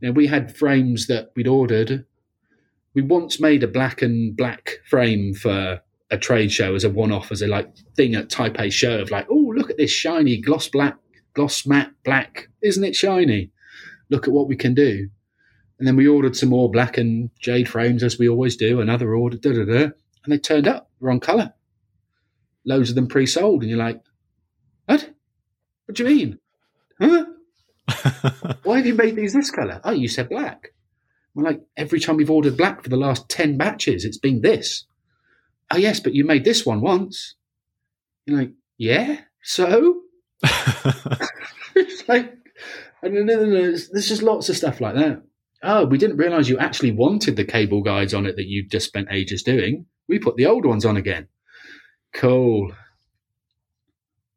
[0.00, 2.06] Now we had frames that we'd ordered.
[2.94, 7.30] We once made a black and black frame for a trade show as a one-off,
[7.30, 10.68] as a like thing at Taipei show of like, oh, look at this shiny gloss
[10.68, 10.96] black,
[11.34, 13.50] gloss matte black, isn't it shiny?
[14.08, 15.08] Look at what we can do.
[15.78, 18.80] And then we ordered some more black and jade frames as we always do.
[18.80, 19.82] Another order, da da da,
[20.24, 21.54] and they turned up wrong color.
[22.66, 24.02] Loads of them pre-sold, and you're like,
[24.84, 25.10] what?
[25.86, 26.38] What do you mean?
[27.00, 27.24] Huh?
[28.62, 29.80] Why have you made these this color?
[29.82, 30.74] Oh, you said black.
[31.36, 34.84] I'm like, every time we've ordered black for the last 10 batches, it's been this.
[35.70, 37.36] Oh, yes, but you made this one once.
[38.26, 39.99] You're like, yeah, so?
[40.42, 42.36] It's like,
[43.02, 45.22] and then there's, there's just lots of stuff like that.
[45.62, 48.86] Oh, we didn't realize you actually wanted the cable guides on it that you just
[48.86, 49.86] spent ages doing.
[50.08, 51.28] We put the old ones on again.
[52.12, 52.72] Cool.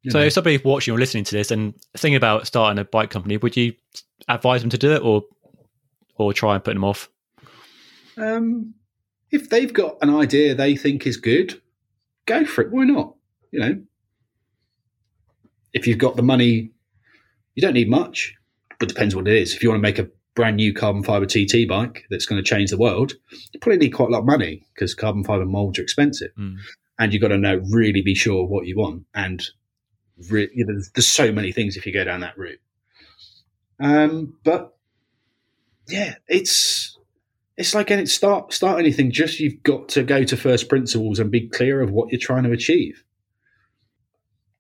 [0.02, 0.26] You so know.
[0.26, 3.56] if somebody watching or listening to this and thinking about starting a bike company, would
[3.56, 3.74] you
[4.28, 5.24] advise them to do it or
[6.16, 7.10] or try and put them off?
[8.18, 8.76] Um,
[9.32, 11.60] if they've got an idea they think is good,
[12.26, 12.72] go for it.
[12.72, 13.16] Why not?
[13.52, 13.82] You know,
[15.74, 16.72] if you've got the money,
[17.56, 18.36] you don't need much,
[18.80, 19.54] but depends what it is.
[19.54, 22.48] If you want to make a brand new carbon fiber TT bike that's going to
[22.48, 23.14] change the world,
[23.52, 26.58] you probably need quite a lot of money because carbon fiber molds are expensive, Mm.
[27.00, 29.04] and you've got to know really be sure what you want.
[29.14, 29.44] And
[30.30, 32.60] re- you know, there's, there's so many things if you go down that route.
[33.80, 34.76] Um, but
[35.88, 36.98] yeah, it's
[37.58, 39.12] it's like any start start anything.
[39.12, 42.44] Just you've got to go to first principles and be clear of what you're trying
[42.44, 43.04] to achieve.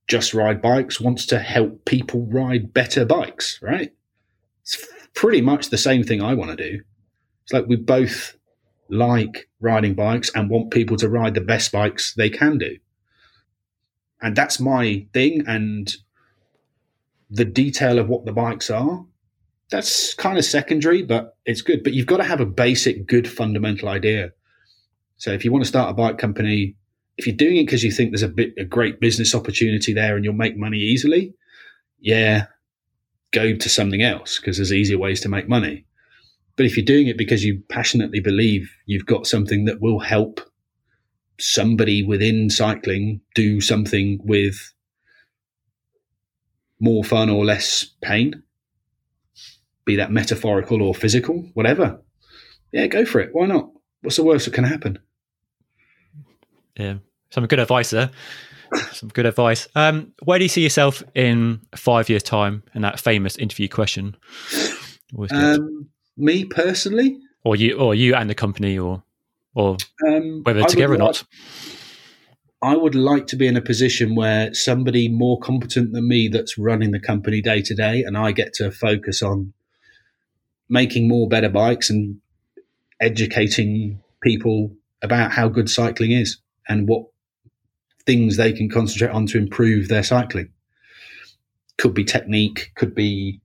[0.07, 3.93] Just Ride Bikes wants to help people ride better bikes, right?
[4.61, 6.81] It's pretty much the same thing I want to do.
[7.43, 8.35] It's like we both
[8.89, 12.77] like riding bikes and want people to ride the best bikes they can do.
[14.21, 15.43] And that's my thing.
[15.47, 15.93] And
[17.29, 19.05] the detail of what the bikes are,
[19.69, 21.83] that's kind of secondary, but it's good.
[21.83, 24.31] But you've got to have a basic, good fundamental idea.
[25.17, 26.75] So if you want to start a bike company,
[27.17, 30.15] if you're doing it because you think there's a bit a great business opportunity there
[30.15, 31.33] and you'll make money easily,
[31.99, 32.45] yeah,
[33.31, 35.85] go to something else because there's easier ways to make money.
[36.55, 40.39] But if you're doing it because you passionately believe you've got something that will help
[41.39, 44.73] somebody within cycling do something with
[46.79, 48.43] more fun or less pain,
[49.85, 51.99] be that metaphorical or physical, whatever.
[52.71, 53.29] Yeah, go for it.
[53.33, 53.69] Why not?
[54.01, 54.99] What's the worst that can happen?
[56.77, 56.95] Yeah,
[57.29, 58.09] some good advice there.
[58.91, 59.67] Some good advice.
[59.75, 62.63] Um, where do you see yourself in five years' time?
[62.73, 64.15] In that famous interview question,
[65.31, 69.03] Um, me personally, or you, or you and the company, or
[69.53, 71.23] or um, whether together or like- not.
[72.63, 76.57] I would like to be in a position where somebody more competent than me that's
[76.57, 79.53] running the company day to day, and I get to focus on
[80.69, 82.21] making more better bikes and
[83.01, 84.71] educating people
[85.01, 86.37] about how good cycling is
[86.67, 87.05] and what
[88.05, 90.49] things they can concentrate on to improve their cycling.
[91.77, 93.41] Could be technique, could be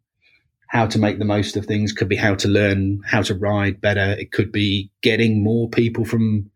[0.68, 3.80] how to make the most of things, could be how to learn how to ride
[3.80, 4.12] better.
[4.18, 6.50] It could be getting more people from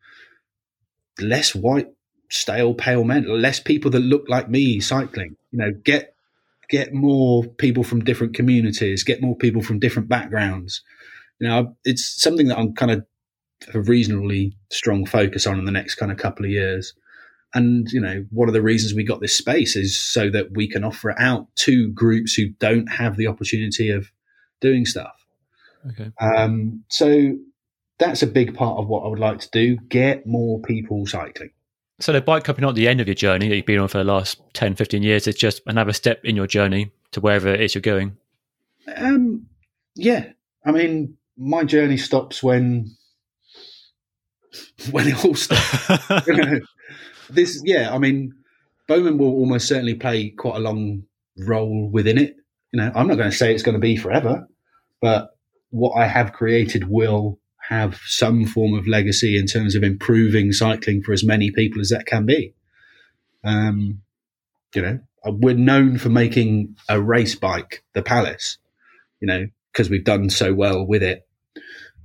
[1.20, 1.88] less white
[2.30, 6.14] stale pale men less people that look like me cycling you know get
[6.70, 10.82] get more people from different communities get more people from different backgrounds
[11.38, 13.04] you know it's something that i'm kind of
[13.74, 16.94] a reasonably strong focus on in the next kind of couple of years
[17.54, 20.66] and you know one of the reasons we got this space is so that we
[20.68, 24.10] can offer it out to groups who don't have the opportunity of
[24.60, 25.14] doing stuff
[25.90, 26.10] Okay.
[26.20, 27.36] um, so
[27.98, 31.50] that's a big part of what i would like to do get more people cycling
[32.00, 33.98] So the bike company not the end of your journey that you've been on for
[33.98, 35.26] the last 10, 15 years.
[35.26, 38.16] It's just another step in your journey to wherever it is you're going.
[38.96, 39.46] Um,
[39.94, 40.24] yeah,
[40.66, 42.90] I mean, my journey stops when
[44.90, 46.06] when it all stops.
[47.30, 48.34] this, yeah, I mean,
[48.88, 51.04] Bowman will almost certainly play quite a long
[51.38, 52.36] role within it.
[52.72, 54.46] You know, I'm not going to say it's going to be forever,
[55.00, 55.30] but
[55.70, 57.38] what I have created will
[57.68, 61.90] have some form of legacy in terms of improving cycling for as many people as
[61.90, 62.54] that can be.
[63.44, 64.02] Um,
[64.74, 68.58] you know, we're known for making a race bike, the Palace,
[69.20, 71.26] you know, because we've done so well with it.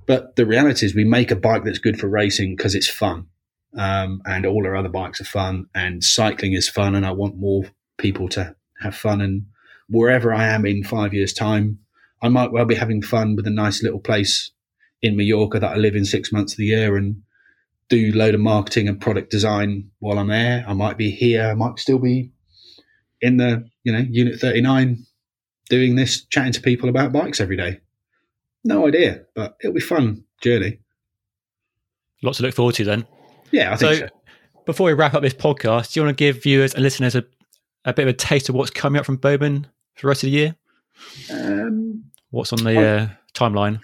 [0.08, 3.26] But the reality is, we make a bike that's good for racing because it's fun,
[3.76, 7.36] um, and all our other bikes are fun, and cycling is fun, and I want
[7.36, 7.64] more
[7.98, 9.20] people to have fun.
[9.20, 9.44] And
[9.90, 11.80] wherever I am in five years' time,
[12.22, 14.50] I might well be having fun with a nice little place
[15.02, 17.22] in Mallorca that I live in six months of the year and
[17.90, 20.64] do load of marketing and product design while I'm there.
[20.66, 21.44] I might be here.
[21.44, 22.32] I might still be
[23.20, 25.04] in the you know unit 39
[25.68, 27.80] doing this, chatting to people about bikes every day.
[28.64, 30.78] No idea, but it'll be fun journey.
[32.22, 33.06] Lots to look forward to then.
[33.50, 34.08] Yeah, I think So, so.
[34.66, 37.24] before we wrap up this podcast, do you want to give viewers and listeners a,
[37.84, 40.26] a bit of a taste of what's coming up from Bowman for the rest of
[40.28, 40.56] the year?
[41.32, 43.80] Um, What's on the uh, timeline?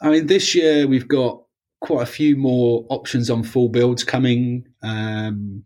[0.00, 1.42] I mean, this year we've got
[1.80, 4.66] quite a few more options on full builds coming.
[4.82, 5.64] Um,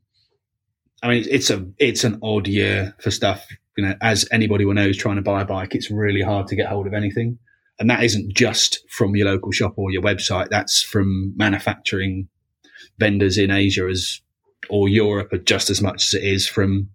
[1.03, 3.47] I mean, it's a it's an odd year for stuff.
[3.77, 6.49] You know, as anybody will know who's trying to buy a bike, it's really hard
[6.49, 7.39] to get hold of anything.
[7.79, 10.49] And that isn't just from your local shop or your website.
[10.51, 12.29] That's from manufacturing
[12.99, 14.21] vendors in Asia as
[14.69, 16.89] or Europe just as much as it is from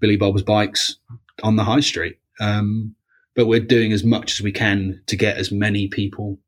[0.00, 0.96] Billy Bob's bikes
[1.42, 2.18] on the high street.
[2.40, 2.94] Um,
[3.34, 6.38] but we're doing as much as we can to get as many people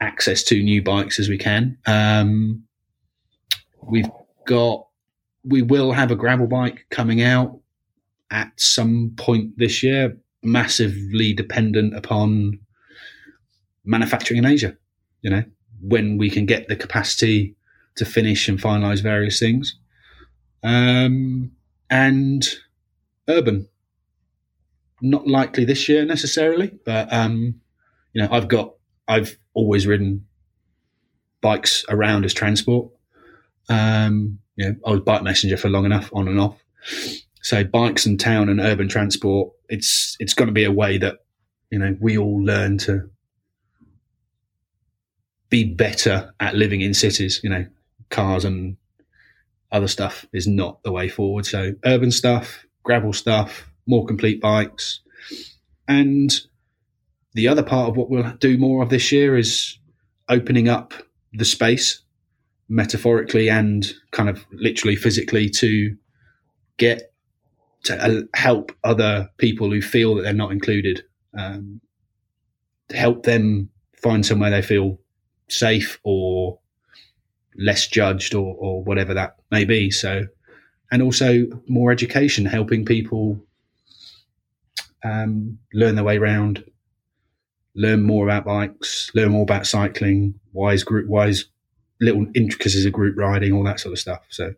[0.00, 1.78] access to new bikes as we can.
[1.86, 2.64] Um,
[3.82, 4.10] we've
[4.46, 4.86] got,
[5.44, 7.60] we will have a gravel bike coming out
[8.30, 12.58] at some point this year, massively dependent upon
[13.84, 14.76] manufacturing in Asia.
[15.22, 15.44] You know,
[15.80, 17.56] when we can get the capacity
[17.96, 19.78] to finish and finalize various things.
[20.62, 21.52] Um,
[21.90, 22.44] and
[23.28, 23.68] urban,
[25.00, 27.60] not likely this year necessarily, but um,
[28.12, 28.74] you know, I've got,
[29.06, 30.26] I've always ridden
[31.40, 32.90] bikes around as transport.
[33.68, 36.58] Um, you know, I was bike messenger for long enough, on and off.
[37.44, 41.18] So bikes and town and urban transport, it's it's going to be a way that
[41.70, 43.10] you know we all learn to
[45.50, 47.40] be better at living in cities.
[47.44, 47.66] You know,
[48.08, 48.78] cars and
[49.70, 51.44] other stuff is not the way forward.
[51.44, 55.00] So urban stuff, gravel stuff, more complete bikes,
[55.86, 56.34] and
[57.34, 59.78] the other part of what we'll do more of this year is
[60.30, 60.94] opening up
[61.34, 62.00] the space
[62.70, 65.94] metaphorically and kind of literally physically to
[66.78, 67.13] get
[67.84, 71.04] to help other people who feel that they're not included
[71.36, 71.80] um,
[72.88, 73.68] to help them
[74.02, 74.98] find somewhere they feel
[75.48, 76.58] safe or
[77.56, 80.26] less judged or, or whatever that may be so
[80.90, 83.40] and also more education helping people
[85.04, 86.64] um, learn their way around
[87.74, 91.46] learn more about bikes, learn more about cycling, wise group, wise
[92.00, 94.24] little intricacies of group riding, all that sort of stuff.
[94.28, 94.54] So,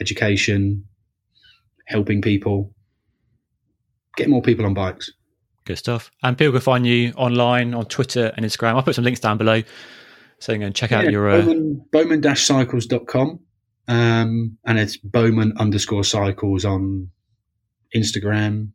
[0.00, 0.86] education,
[1.88, 2.72] helping people,
[4.16, 5.10] get more people on bikes.
[5.64, 6.10] Good stuff.
[6.22, 8.74] And people can find you online on Twitter and Instagram.
[8.74, 9.62] I'll put some links down below.
[10.38, 11.40] So you can check out yeah, your uh...
[11.40, 13.40] Bowman, bowman-cycles.com.
[13.88, 17.10] Um, and it's Bowman underscore cycles on
[17.96, 18.70] Instagram.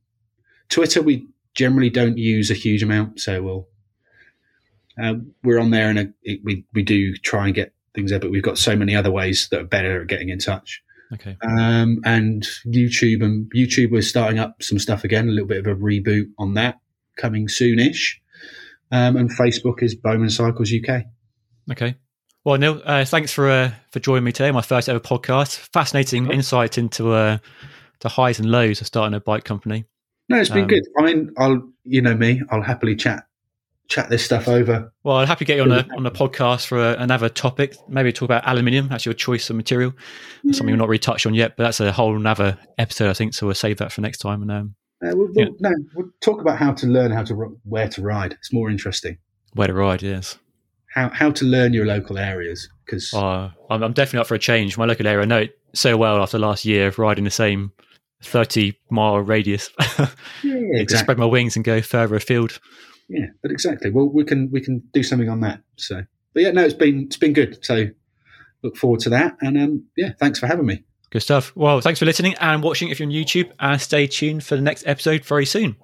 [0.69, 3.67] Twitter, we generally don't use a huge amount, so we'll
[5.01, 8.19] uh, we're on there and a, it, we we do try and get things there,
[8.19, 10.83] but we've got so many other ways that are better at getting in touch.
[11.13, 11.37] Okay.
[11.43, 15.67] Um, and YouTube and YouTube we're starting up some stuff again, a little bit of
[15.67, 16.79] a reboot on that
[17.17, 18.15] coming soonish.
[18.91, 21.03] Um, and Facebook is Bowman Cycles UK.
[21.71, 21.95] Okay.
[22.43, 24.51] Well, Neil, uh, thanks for uh, for joining me today.
[24.51, 25.57] My first ever podcast.
[25.71, 27.37] Fascinating insight into uh,
[28.01, 29.85] the highs and lows of starting a bike company.
[30.29, 30.83] No, it's been um, good.
[30.97, 33.25] I mean, I'll you know me, I'll happily chat
[33.87, 34.91] chat this stuff over.
[35.03, 37.75] Well, I'd happy to get you on a on a podcast for a, another topic.
[37.87, 38.87] Maybe talk about aluminium.
[38.87, 39.93] That's your choice of material.
[40.43, 40.53] Yeah.
[40.53, 43.33] Something we've not really touched on yet, but that's a whole another episode, I think.
[43.33, 44.41] So we'll save that for next time.
[44.41, 44.75] And um,
[45.05, 48.33] uh, we'll, we'll, no, we'll talk about how to learn how to where to ride.
[48.33, 49.17] It's more interesting.
[49.53, 50.37] Where to ride, yes.
[50.93, 54.39] How how to learn your local areas because uh, I'm, I'm definitely up for a
[54.39, 54.77] change.
[54.77, 57.31] My local area, I know it so well after the last year of riding the
[57.31, 57.71] same
[58.21, 59.69] 30 mile radius.
[59.79, 60.05] yeah,
[60.43, 60.85] exactly.
[60.85, 62.59] to spread my wings and go further afield.
[63.13, 63.91] Yeah, but exactly.
[63.91, 65.61] Well, we can we can do something on that.
[65.77, 66.03] So,
[66.33, 67.63] but yeah, no, it's been it's been good.
[67.63, 67.85] So,
[68.63, 69.37] look forward to that.
[69.41, 70.83] And um, yeah, thanks for having me.
[71.11, 71.55] Good stuff.
[71.55, 74.63] Well, thanks for listening and watching if you're on YouTube, and stay tuned for the
[74.63, 75.75] next episode very soon.